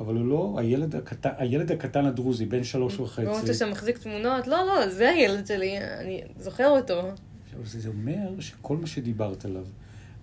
אבל 0.00 0.14
הוא 0.14 0.26
לא, 0.26 0.56
הילד 0.58 0.96
הקטן, 0.96 1.30
הילד 1.38 1.72
הקטן 1.72 2.06
הדרוזי, 2.06 2.46
בן 2.46 2.64
שלוש 2.64 3.00
וחצי. 3.00 3.54
שם 3.54 3.70
מחזיק 3.70 3.98
תמונות, 3.98 4.46
לא, 4.46 4.66
לא, 4.66 4.88
זה 4.88 5.08
הילד 5.08 5.46
שלי, 5.46 5.78
אני 6.00 6.22
זוכר 6.36 6.68
אותו. 6.68 7.02
זה 7.64 7.88
אומר 7.88 8.40
שכל 8.40 8.76
מה 8.76 8.86
שדיברת 8.86 9.44
עליו, 9.44 9.64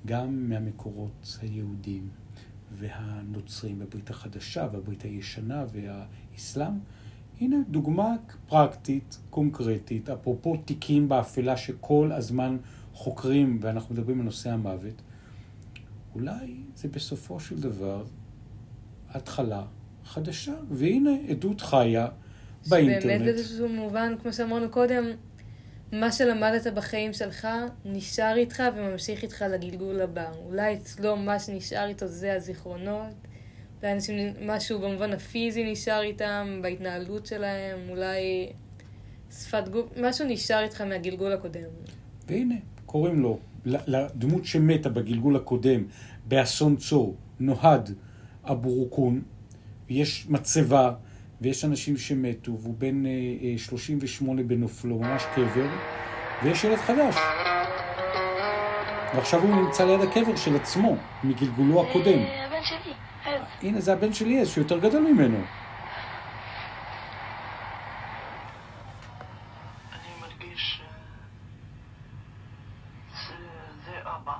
גם 0.05 0.49
מהמקורות 0.49 1.37
היהודים 1.41 2.09
והנוצרים 2.75 3.79
בברית 3.79 4.09
החדשה 4.09 4.67
והברית 4.71 5.01
הישנה 5.01 5.65
והאסלאם, 5.71 6.73
הנה 7.41 7.57
דוגמה 7.69 8.15
פרקטית, 8.47 9.19
קונקרטית, 9.29 10.09
אפרופו 10.09 10.57
תיקים 10.65 11.09
באפלה 11.09 11.57
שכל 11.57 12.11
הזמן 12.11 12.57
חוקרים, 12.93 13.59
ואנחנו 13.61 13.95
מדברים 13.95 14.19
על 14.19 14.25
נושא 14.25 14.51
המוות, 14.51 15.01
אולי 16.15 16.55
זה 16.75 16.87
בסופו 16.87 17.39
של 17.39 17.59
דבר 17.61 18.03
התחלה 19.09 19.63
חדשה, 20.05 20.53
והנה 20.69 21.11
עדות 21.29 21.61
חיה 21.61 22.07
שבאמת 22.63 22.87
באינטרנט. 22.87 23.21
באיזשהו 23.21 23.69
מובן, 23.69 24.13
כמו 24.21 24.33
שאמרנו 24.33 24.69
קודם, 24.69 25.03
מה 25.99 26.11
שלמדת 26.11 26.73
בחיים 26.73 27.13
שלך 27.13 27.47
נשאר 27.85 28.33
איתך 28.37 28.63
וממשיך 28.75 29.23
איתך 29.23 29.45
לגלגול 29.51 30.01
הבא. 30.01 30.31
אולי 30.45 30.73
אצלו 30.73 31.17
מה 31.17 31.39
שנשאר 31.39 31.87
איתו 31.87 32.07
זה 32.07 32.33
הזיכרונות, 32.33 33.13
אולי 33.81 33.93
אנשים, 33.93 34.33
משהו 34.45 34.79
במובן 34.79 35.13
הפיזי 35.13 35.71
נשאר 35.71 36.01
איתם, 36.01 36.59
בהתנהלות 36.61 37.25
שלהם, 37.25 37.79
אולי 37.89 38.49
שפת 39.31 39.67
גוף, 39.67 39.85
משהו 40.01 40.25
נשאר 40.27 40.63
איתך 40.63 40.81
מהגלגול 40.81 41.33
הקודם. 41.33 41.69
והנה, 42.27 42.55
קוראים 42.85 43.19
לו, 43.19 43.39
לדמות 43.65 44.45
שמתה 44.45 44.89
בגלגול 44.89 45.35
הקודם, 45.35 45.83
באסון 46.27 46.75
צור, 46.75 47.15
נוהד 47.39 47.89
אבו 48.43 48.69
רוקון, 48.69 49.21
ויש 49.89 50.25
מצבה, 50.29 50.93
ויש 51.45 51.65
אנשים 51.65 51.97
שמתו, 51.97 52.51
והוא 52.59 52.75
בן 52.77 53.05
אה, 53.05 53.11
אה, 53.43 53.57
38 53.57 54.43
בנופלו, 54.43 54.99
ממש 54.99 55.23
קבר, 55.35 55.67
ויש 56.43 56.63
ילד 56.63 56.77
חדש. 56.77 57.15
ועכשיו 59.15 59.41
הוא 59.41 59.55
נמצא 59.55 59.85
ליד 59.85 60.01
הקבר 60.01 60.35
של 60.35 60.55
עצמו, 60.55 60.97
מגלגולו 61.23 61.81
הקודם. 61.89 62.19
זה 62.19 62.45
הבן 62.45 62.63
שלי. 62.63 62.93
הנה, 63.61 63.81
זה 63.81 63.93
הבן 63.93 64.13
שלי, 64.13 64.41
אז 64.41 64.47
שהוא 64.49 64.61
יותר 64.63 64.79
גדול 64.79 65.01
ממנו. 65.01 65.37
אני 69.93 70.09
מרגיש 70.21 70.81
אה, 70.81 70.87
זה, 73.27 73.35
זה 73.85 73.91
אבא, 74.01 74.37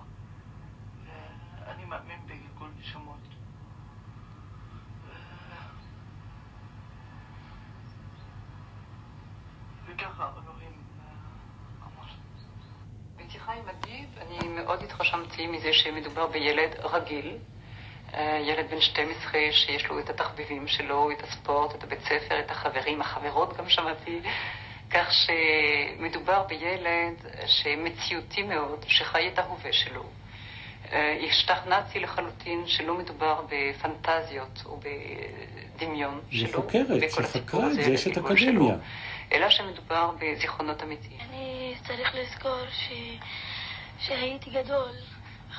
ואני 1.05 1.85
מאמין 1.85 2.19
בגלגול 2.25 2.69
נשמות. 2.81 3.15
ו- 5.07 5.11
וככה 9.87 10.29
אלוהים 10.43 10.71
אה, 10.99 11.05
אמר. 11.85 12.07
בשיחה 13.27 13.53
עם 13.53 13.63
אביב, 13.69 14.09
אני 14.17 14.47
מאוד 14.47 14.83
התרשמתי 14.83 15.47
מזה 15.47 15.73
שמדובר 15.73 16.27
בילד 16.27 16.71
רגיל. 17.05 17.37
אה, 18.13 18.39
ילד 18.41 18.65
בן 18.69 18.81
12 18.81 19.31
שיש 19.51 19.87
לו 19.87 19.99
את 19.99 20.09
התחביבים 20.09 20.67
שלו, 20.67 21.11
את 21.11 21.23
הספורט, 21.23 21.75
את 21.75 21.83
הבית 21.83 21.99
ספר, 22.01 22.39
את 22.39 22.51
החברים, 22.51 23.01
החברות 23.01 23.57
גם 23.57 23.69
שמעתי. 23.69 24.19
כך 24.89 25.11
שמדובר 25.13 26.43
בילד 26.43 27.15
שמציאותי 27.45 28.43
מאוד, 28.43 28.85
שחי 28.87 29.27
את 29.27 29.39
ההווה 29.39 29.73
שלו. 29.73 30.03
אה, 30.91 31.17
השתכנעתי 31.29 31.99
לחלוטין 31.99 32.67
שלא 32.67 32.97
מדובר 32.97 33.41
בפנטזיות 33.49 34.63
או 34.65 34.79
בדמיון 34.79 36.21
היא 36.31 36.47
שלו. 36.47 36.61
חוקרת, 36.61 36.85
וכל 36.89 37.23
היא 37.23 37.29
חקרה 37.29 37.67
את 37.67 37.73
זה, 37.73 37.81
יש 37.81 38.07
את 38.07 38.17
אקדמיה. 38.17 38.37
שלו, 38.37 38.71
אלא 39.31 39.49
שמדובר 39.49 40.11
בזיכרונות 40.19 40.83
אמיתיים. 40.83 41.19
אני 41.29 41.75
צריך 41.87 42.15
לזכור 42.15 42.59
ש... 42.71 42.91
שהייתי 43.99 44.49
גדול, 44.49 44.91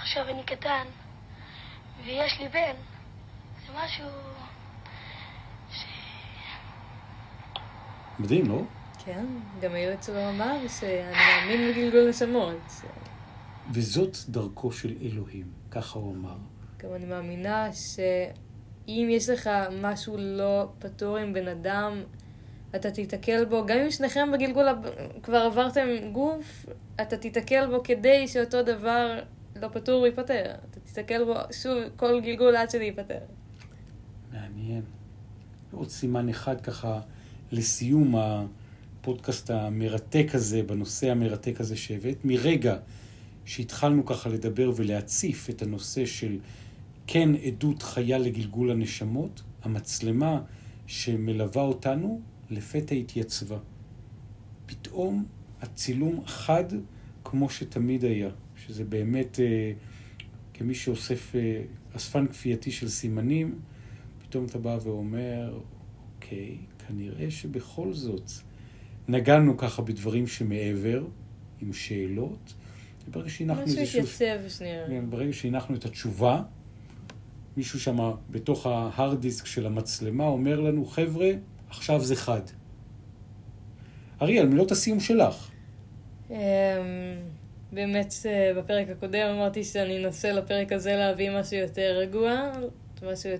עכשיו 0.01 0.29
אני 0.29 0.43
קטן, 0.45 0.85
ויש 2.05 2.41
לי 2.41 2.49
בן. 2.49 2.77
זה 3.67 3.73
משהו... 3.85 4.07
ש... 5.71 5.85
מדהים, 8.19 8.49
לא? 8.49 8.63
כן, 9.05 9.27
גם 9.61 9.75
היועץ 9.75 10.07
שלו 10.07 10.29
אמר 10.31 10.69
שאני 10.69 11.13
מאמין 11.13 11.73
בגלגול 11.73 12.09
נשמות. 12.09 12.57
וזאת 13.73 14.17
דרכו 14.29 14.73
של 14.73 14.95
אלוהים, 15.03 15.47
ככה 15.71 15.99
הוא 15.99 16.15
אמר. 16.15 16.37
גם 16.79 16.95
אני 16.95 17.07
מאמינה 17.07 17.69
שאם 17.73 19.09
יש 19.11 19.29
לך 19.29 19.51
משהו 19.83 20.17
לא 20.19 20.69
פתור 20.79 21.17
עם 21.17 21.33
בן 21.33 21.49
אדם, 21.49 22.03
אתה 22.77 22.91
תיתקל 22.91 23.45
בו, 23.45 23.67
גם 23.67 23.79
אם 23.79 23.91
שניכם 23.91 24.33
בגלגול 24.33 24.67
כבר 25.23 25.39
עברתם 25.39 25.89
גוף, 26.13 26.67
אתה 27.01 27.17
תיתקל 27.17 27.67
בו 27.67 27.83
כדי 27.85 28.29
שאותו 28.29 28.63
דבר 28.63 29.19
לא 29.57 29.69
פתור 29.69 29.95
הוא 29.95 30.07
ייפתר. 30.07 30.55
אתה 30.71 30.81
תיתקל 30.97 31.25
בו 31.25 31.35
שוב 31.63 31.79
כל 31.97 32.21
גלגול 32.21 32.57
עד 32.57 32.71
שזה 32.71 32.85
ייפתר. 32.85 33.19
מעניין. 34.33 34.83
עוד 35.73 35.89
סימן 35.89 36.29
אחד 36.29 36.61
ככה 36.61 37.01
לסיום 37.53 38.15
הפודקאסט 38.17 39.51
המרתק 39.51 40.27
הזה, 40.35 40.63
בנושא 40.63 41.11
המרתק 41.11 41.61
הזה 41.61 41.77
שהבאת. 41.77 42.25
מרגע 42.25 42.77
שהתחלנו 43.45 44.07
ככה 44.07 44.29
לדבר 44.29 44.73
ולהציף 44.77 45.51
את 45.51 45.63
הנושא 45.63 46.07
של 46.07 46.39
כן 47.07 47.35
עדות 47.35 47.83
חיה 47.83 48.19
לגלגול 48.19 48.71
הנשמות, 48.71 49.43
המצלמה 49.63 50.41
שמלווה 50.87 51.63
אותנו 51.63 52.21
לפתע 52.51 52.95
התייצבה. 52.95 53.59
פתאום 54.67 55.25
הצילום 55.63 56.27
חד 56.27 56.65
כמו 57.25 57.51
שתמיד 57.51 58.05
היה, 58.05 58.31
שזה 58.67 58.85
באמת, 58.85 59.41
אה, 59.41 59.73
כמי 60.59 60.75
שאוסף 60.75 61.37
אה, 61.37 61.63
אספן 61.97 62.27
כפייתי 62.27 62.71
של 62.71 62.89
סימנים, 62.89 63.59
פתאום 64.19 64.45
אתה 64.45 64.59
בא 64.59 64.79
ואומר, 64.83 65.59
אוקיי, 66.15 66.57
כנראה 66.89 67.31
שבכל 67.31 67.93
זאת 67.93 68.31
נגענו 69.09 69.57
ככה 69.57 69.83
בדברים 69.83 70.27
שמעבר, 70.27 71.05
עם 71.61 71.73
שאלות, 71.73 72.55
וברגע 73.09 73.31
שהנחנו 73.31 73.65
משהו 73.65 73.79
איזשהו... 73.79 74.01
התייצב 74.01 74.49
שנייה. 74.49 74.87
כן, 74.89 75.11
ברגע 75.11 75.33
שהנחנו 75.33 75.75
את 75.77 75.85
התשובה, 75.85 76.43
מישהו 77.57 77.81
שם 77.81 78.11
בתוך 78.31 78.67
ההארד 78.67 79.21
דיסק 79.21 79.47
של 79.47 79.67
המצלמה 79.67 80.25
אומר 80.25 80.61
לנו, 80.61 80.85
חבר'ה, 80.85 81.31
עכשיו 81.69 82.05
זה 82.05 82.17
חד. 82.17 82.43
אריאל, 84.23 84.47
מילות 84.47 84.71
הסיום 84.71 85.01
שלך. 85.01 85.51
אמ, 87.73 87.77
באמת, 87.77 88.15
אה, 88.27 88.53
בפרק 88.57 88.89
הקודם 88.89 89.29
אמרתי 89.37 89.65
שאני 89.65 90.05
אנסה 90.05 90.33
לפרק 90.33 90.73
הזה 90.73 90.97
להביא 90.97 91.31
משהו 91.31 91.57
יותר 91.57 91.97
רגוע, 91.99 92.53
משהו 93.03 93.31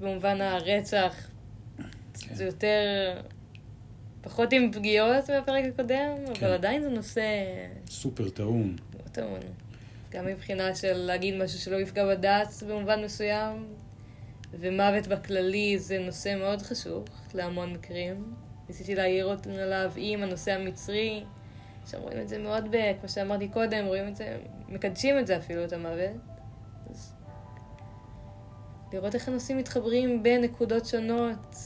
במובן 0.00 0.40
הרצח, 0.40 1.30
כן. 2.20 2.34
זה 2.34 2.44
יותר, 2.44 3.20
פחות 4.20 4.52
עם 4.52 4.72
פגיעות 4.72 5.30
מהפרק 5.30 5.64
הקודם, 5.64 6.14
כן. 6.34 6.46
אבל 6.46 6.54
עדיין 6.54 6.82
זה 6.82 6.88
נושא 6.88 7.22
סופר 7.86 8.28
טעון. 8.28 8.76
טעון. 9.12 9.40
גם 10.10 10.26
מבחינה 10.26 10.74
של 10.74 10.92
להגיד 10.92 11.34
משהו 11.34 11.58
שלא 11.58 11.76
יפגע 11.76 12.06
בדת 12.06 12.62
במובן 12.68 13.04
מסוים, 13.04 13.66
ומוות 14.60 15.06
בכללי 15.06 15.78
זה 15.78 15.98
נושא 15.98 16.36
מאוד 16.38 16.62
חשוב 16.62 17.04
להמון 17.34 17.72
מקרים. 17.72 18.34
ניסיתי 18.68 18.94
להעיר 18.94 19.26
אותנו 19.26 19.54
עליו 19.54 19.92
עם 19.96 20.22
הנושא 20.22 20.52
המצרי, 20.52 21.24
עכשיו 21.88 22.00
רואים 22.02 22.20
את 22.20 22.28
זה 22.28 22.38
מאוד, 22.38 22.64
ב, 22.70 22.76
כמו 23.00 23.08
שאמרתי 23.08 23.48
קודם, 23.48 23.84
רואים 23.86 24.08
את 24.08 24.16
זה, 24.16 24.38
מקדשים 24.68 25.18
את 25.18 25.26
זה 25.26 25.36
אפילו, 25.36 25.64
את 25.64 25.72
המוות. 25.72 26.16
אז 26.90 27.14
לראות 28.92 29.14
איך 29.14 29.28
הנושאים 29.28 29.58
מתחברים 29.58 30.22
בנקודות 30.22 30.86
שונות. 30.86 31.56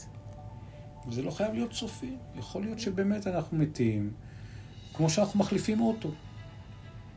וזה 1.07 1.21
לא 1.21 1.31
חייב 1.31 1.53
להיות 1.53 1.73
סופי. 1.73 2.15
יכול 2.35 2.61
להיות 2.61 2.79
שבאמת 2.79 3.27
אנחנו 3.27 3.57
מתים, 3.57 4.13
כמו 4.93 5.09
שאנחנו 5.09 5.39
מחליפים 5.39 5.81
אוטו. 5.81 6.09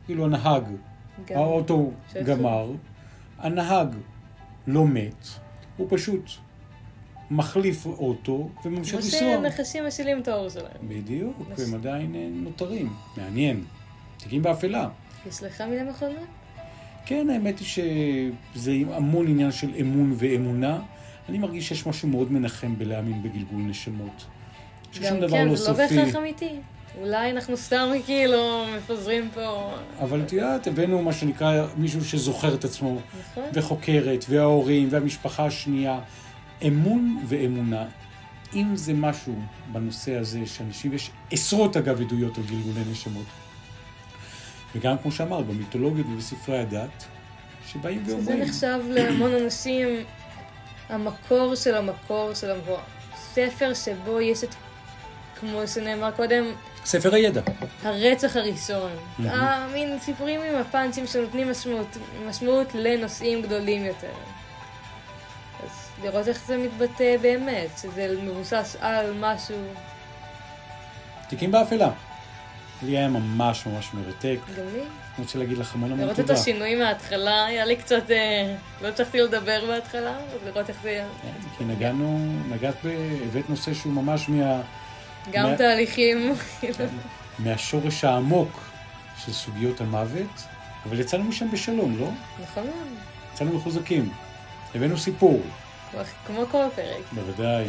כאילו 0.05 0.25
הנהג, 0.25 0.63
גם- 1.25 1.37
האוטו 1.37 1.91
שעצוב. 2.13 2.27
גמר, 2.29 2.71
הנהג 3.37 3.95
לא 4.67 4.87
מת, 4.87 5.27
הוא 5.77 5.87
פשוט 5.89 6.29
מחליף 7.31 7.85
אוטו 7.85 8.49
וממשיך 8.65 8.91
כמו 9.01 9.05
לנסוע. 9.05 9.49
שנחשים 9.51 9.85
משילים 9.87 10.19
את 10.21 10.27
האור 10.27 10.49
שלהם. 10.49 10.65
בדיוק, 10.83 11.33
נס- 11.49 11.59
והם 11.59 11.73
עדיין 11.73 12.15
אה, 12.15 12.27
נותרים. 12.33 12.93
מעניין. 13.17 13.63
תיקים 14.17 14.41
באפלה. 14.41 14.89
יש 15.29 15.43
לך 15.43 15.61
מילים 15.61 15.89
אחרונות? 15.89 16.17
כן, 17.05 17.29
האמת 17.29 17.59
היא 17.59 17.67
שזה 17.67 18.71
המון 18.93 19.27
עניין 19.27 19.51
של 19.51 19.69
אמון 19.81 20.13
ואמונה. 20.17 20.79
אני 21.29 21.37
מרגיש 21.37 21.67
שיש 21.67 21.87
משהו 21.87 22.07
מאוד 22.07 22.31
מנחם 22.31 22.75
בלהאמין 22.77 23.23
בגלגול 23.23 23.61
נשמות. 23.61 24.25
ששום 24.91 25.05
גם 25.07 25.19
דבר 25.19 25.29
כן, 25.37 25.47
לא 25.47 25.55
זה 25.55 25.71
לא 25.71 25.75
סופי. 25.77 25.95
בהכרח 25.97 26.15
אמיתי. 26.15 26.49
אולי 27.01 27.31
אנחנו 27.31 27.57
סתם 27.57 27.89
כאילו 28.05 28.65
מפזרים 28.77 29.29
פה... 29.33 29.71
אבל 29.99 30.21
את 30.21 30.33
יודעת, 30.33 30.67
הבאנו 30.67 31.01
מה 31.01 31.13
שנקרא 31.13 31.65
מישהו 31.77 32.05
שזוכר 32.05 32.53
את 32.55 32.65
עצמו, 32.65 32.97
נכון? 33.31 33.43
וחוקרת, 33.53 34.25
וההורים, 34.29 34.87
והמשפחה 34.91 35.45
השנייה. 35.45 35.99
אמון 36.67 37.23
ואמונה. 37.27 37.85
אם 38.53 38.75
זה 38.75 38.93
משהו 38.93 39.35
בנושא 39.71 40.15
הזה, 40.15 40.45
שאנשים, 40.45 40.93
יש 40.93 41.11
עשרות 41.31 41.77
אגב 41.77 42.01
עדויות 42.01 42.37
על 42.37 42.43
גלגולי 42.43 42.81
נשמות. 42.91 43.25
וגם 44.75 44.97
כמו 44.97 45.11
שאמרת, 45.11 45.45
במיתולוגיות 45.45 46.07
ובספרי 46.07 46.59
הדת, 46.59 47.05
שבאים 47.67 48.03
ואומרים, 48.05 48.41
נחשב 48.41 48.79
להמון 48.89 49.31
אנשים 49.35 49.87
המקור 50.89 51.55
של 51.55 51.75
המקור 51.75 52.33
של 52.33 52.51
המקור. 52.51 52.79
ספר 53.15 53.73
שבו 53.73 54.21
יש 54.21 54.43
את, 54.43 54.55
כמו 55.39 55.67
שנאמר 55.67 56.11
קודם, 56.11 56.43
ספר 56.85 57.13
הידע. 57.15 57.41
הרצח 57.83 58.35
הראשון. 58.35 58.91
המין 59.19 59.99
סיפורים 59.99 60.41
עם 60.41 60.55
הפאנצ'ים 60.55 61.07
שנותנים 61.07 61.51
משמעות, 61.51 61.97
משמעות 62.29 62.67
לנושאים 62.75 63.41
גדולים 63.41 63.85
יותר. 63.85 64.13
לראות 66.03 66.27
איך 66.27 66.41
זה 66.47 66.57
מתבטא 66.57 67.17
באמת, 67.21 67.69
שזה 67.81 68.15
מבוסס 68.23 68.75
על 68.81 69.13
משהו. 69.19 69.57
תיקים 71.29 71.51
באפלה. 71.51 71.89
לי 72.83 72.97
היה 72.97 73.07
ממש 73.07 73.65
ממש 73.65 73.89
מרתק. 73.93 74.37
גם 74.57 74.65
לי. 74.73 74.79
אני 74.79 75.25
רוצה 75.25 75.39
להגיד 75.39 75.57
לך 75.57 75.75
המון 75.75 75.91
המון 75.91 76.03
לראות 76.03 76.19
את 76.19 76.25
תודה. 76.27 76.39
השינוי 76.39 76.75
מההתחלה, 76.75 77.45
היה 77.45 77.65
לי 77.65 77.75
קצת... 77.75 78.11
אה, 78.11 78.55
לא 78.81 78.87
הצלחתי 78.87 79.19
לדבר 79.21 79.65
בהתחלה, 79.67 80.17
אז 80.17 80.39
לראות 80.45 80.69
איך 80.69 80.77
זה... 80.83 81.05
כן, 81.21 81.49
כי 81.57 81.65
נגענו, 81.65 82.19
נגעת 82.49 82.75
ב... 82.83 82.87
הבאת 83.27 83.49
נושא 83.49 83.73
שהוא 83.73 83.93
ממש 83.93 84.29
מה... 84.29 84.61
גם 85.31 85.49
מה- 85.49 85.57
תהליכים. 85.57 86.33
מהשורש 87.39 88.03
העמוק 88.03 88.63
של 89.25 89.31
סוגיות 89.33 89.81
המוות, 89.81 90.43
אבל 90.85 90.99
יצאנו 90.99 91.23
משם 91.23 91.51
בשלום, 91.51 91.97
לא? 91.99 92.09
נכון. 92.43 92.67
יצאנו 93.33 93.53
מחוזקים. 93.57 94.09
הבאנו 94.75 94.97
סיפור, 94.97 95.41
כמו- 96.27 96.45
כל 96.51 96.63
פרק. 96.75 97.03
בוודאי. 97.11 97.65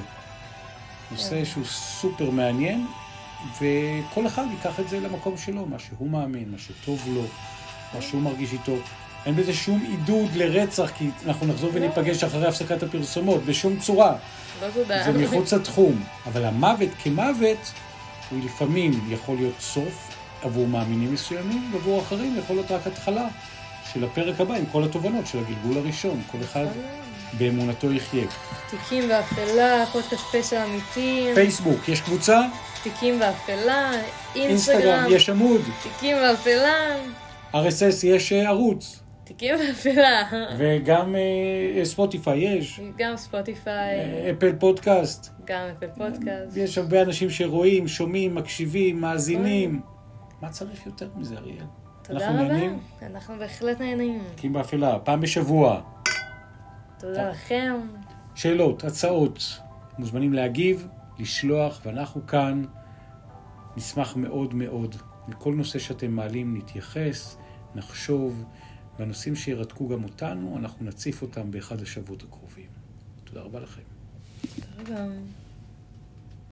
נושא 1.11 1.45
שהוא 1.45 1.65
סופר 1.65 2.31
מעניין, 2.31 2.87
וכל 3.57 4.27
אחד 4.27 4.45
ייקח 4.51 4.81
את 4.81 4.89
זה 4.89 5.01
למקום 5.01 5.37
שלו, 5.37 5.67
מה 5.67 5.79
שהוא 5.79 6.11
מאמין, 6.11 6.51
מה 6.51 6.59
שטוב 6.59 7.03
לו, 7.15 7.23
מה 7.95 8.03
שהוא 8.03 8.23
מרגיש 8.23 8.53
איתו. 8.53 8.77
אין 9.27 9.37
בזה 9.37 9.55
שום 9.55 9.85
עידוד 9.89 10.31
לרצח, 10.35 10.91
כי 10.99 11.11
אנחנו 11.27 11.47
נחזור 11.47 11.71
וניפגש 11.75 12.25
אחרי 12.25 12.47
הפסקת 12.49 12.83
הפרסומות, 12.83 13.45
בשום 13.45 13.79
צורה. 13.79 14.15
לא 14.63 14.67
תודה. 14.75 15.05
זה 15.05 15.19
מחוץ 15.19 15.53
לתחום. 15.53 16.05
אבל 16.27 16.45
המוות 16.45 16.89
כמוות, 17.03 17.73
הוא 18.31 18.39
לפעמים 18.45 19.09
יכול 19.09 19.37
להיות 19.37 19.61
סוף 19.61 20.15
עבור 20.43 20.67
מאמינים 20.69 21.13
מסוימים, 21.15 21.71
ועבור 21.73 22.01
אחרים 22.03 22.37
יכול 22.39 22.57
להיות 22.57 22.71
רק 22.71 22.87
התחלה 22.87 23.29
של 23.93 24.05
הפרק 24.05 24.41
הבא 24.41 24.55
עם 24.55 24.65
כל 24.73 24.85
התובנות 24.85 25.27
של 25.27 25.39
הגלגול 25.39 25.79
הראשון. 25.79 26.23
כל 26.33 26.39
אחד 26.45 26.61
נכון 26.65 26.83
מאוד. 26.83 27.08
באמונתו 27.33 27.93
יחיה. 27.93 28.27
תיקים 28.71 29.09
באפלה, 29.09 29.85
פודקאסט 29.93 30.25
פשע 30.37 30.65
אמיתי, 30.65 31.31
פייסבוק, 31.35 31.89
יש 31.89 32.01
קבוצה? 32.01 32.41
תיקים 32.83 33.19
באפלה, 33.19 33.93
אינסטגרם, 34.35 34.51
אינסטגרם, 34.51 35.05
יש 35.11 35.31
עמוד. 35.31 35.61
תיקים 35.83 36.17
באפלה, 36.17 36.97
RSS, 37.55 38.07
יש 38.07 38.33
אה, 38.33 38.49
ערוץ. 38.49 39.03
תיקים 39.25 39.55
באפלה. 39.57 40.23
וגם 40.59 41.15
אה, 41.17 41.85
ספוטיפיי 41.85 42.39
יש. 42.39 42.81
גם 42.97 43.17
ספוטיפיי, 43.17 44.01
אפל 44.31 44.53
פודקאסט. 44.61 45.33
גם 45.45 45.61
אפל 45.79 45.87
פודקאסט. 45.97 46.57
יש 46.57 46.79
הרבה 46.79 47.03
אנשים 47.03 47.31
שרואים, 47.31 47.89
שומעים, 47.89 48.35
מקשיבים, 48.35 49.01
מאזינים. 49.01 49.81
מה 50.43 50.49
צריך 50.49 50.87
יותר 50.87 51.09
מזה, 51.17 51.37
אריאל? 51.37 51.65
תודה 52.03 52.27
אנחנו 52.27 52.45
רבה. 52.45 52.53
נהנים. 52.53 52.79
אנחנו 53.03 53.35
בהחלט 53.39 53.81
נהנים. 53.81 54.23
תיקים 54.35 54.53
באפלה, 54.53 54.99
פעם 54.99 55.21
בשבוע. 55.21 55.81
תודה 56.99 57.31
לכם. 57.31 57.75
שאלות, 58.35 58.85
הצעות, 58.85 59.59
מוזמנים 59.99 60.33
להגיב, 60.33 60.89
לשלוח, 61.19 61.81
ואנחנו 61.85 62.27
כאן 62.27 62.65
נשמח 63.77 64.17
מאוד 64.17 64.55
מאוד. 64.55 64.97
לכל 65.29 65.55
נושא 65.55 65.79
שאתם 65.79 66.11
מעלים 66.11 66.57
נתייחס, 66.57 67.37
נחשוב, 67.75 68.45
והנושאים 68.99 69.37
שירתקו 69.37 69.89
גם 69.89 70.05
אותנו, 70.05 70.57
אנחנו 70.59 70.87
נציף 70.87 71.23
אותם 71.23 71.51
באחד 71.51 71.83
השבועות 71.83 72.23
הקרובים. 72.23 72.69
תודה 73.25 73.41
רבה 73.41 73.61
לכם. 73.61 73.83
תודה 74.77 75.05
רבה. 75.05 75.13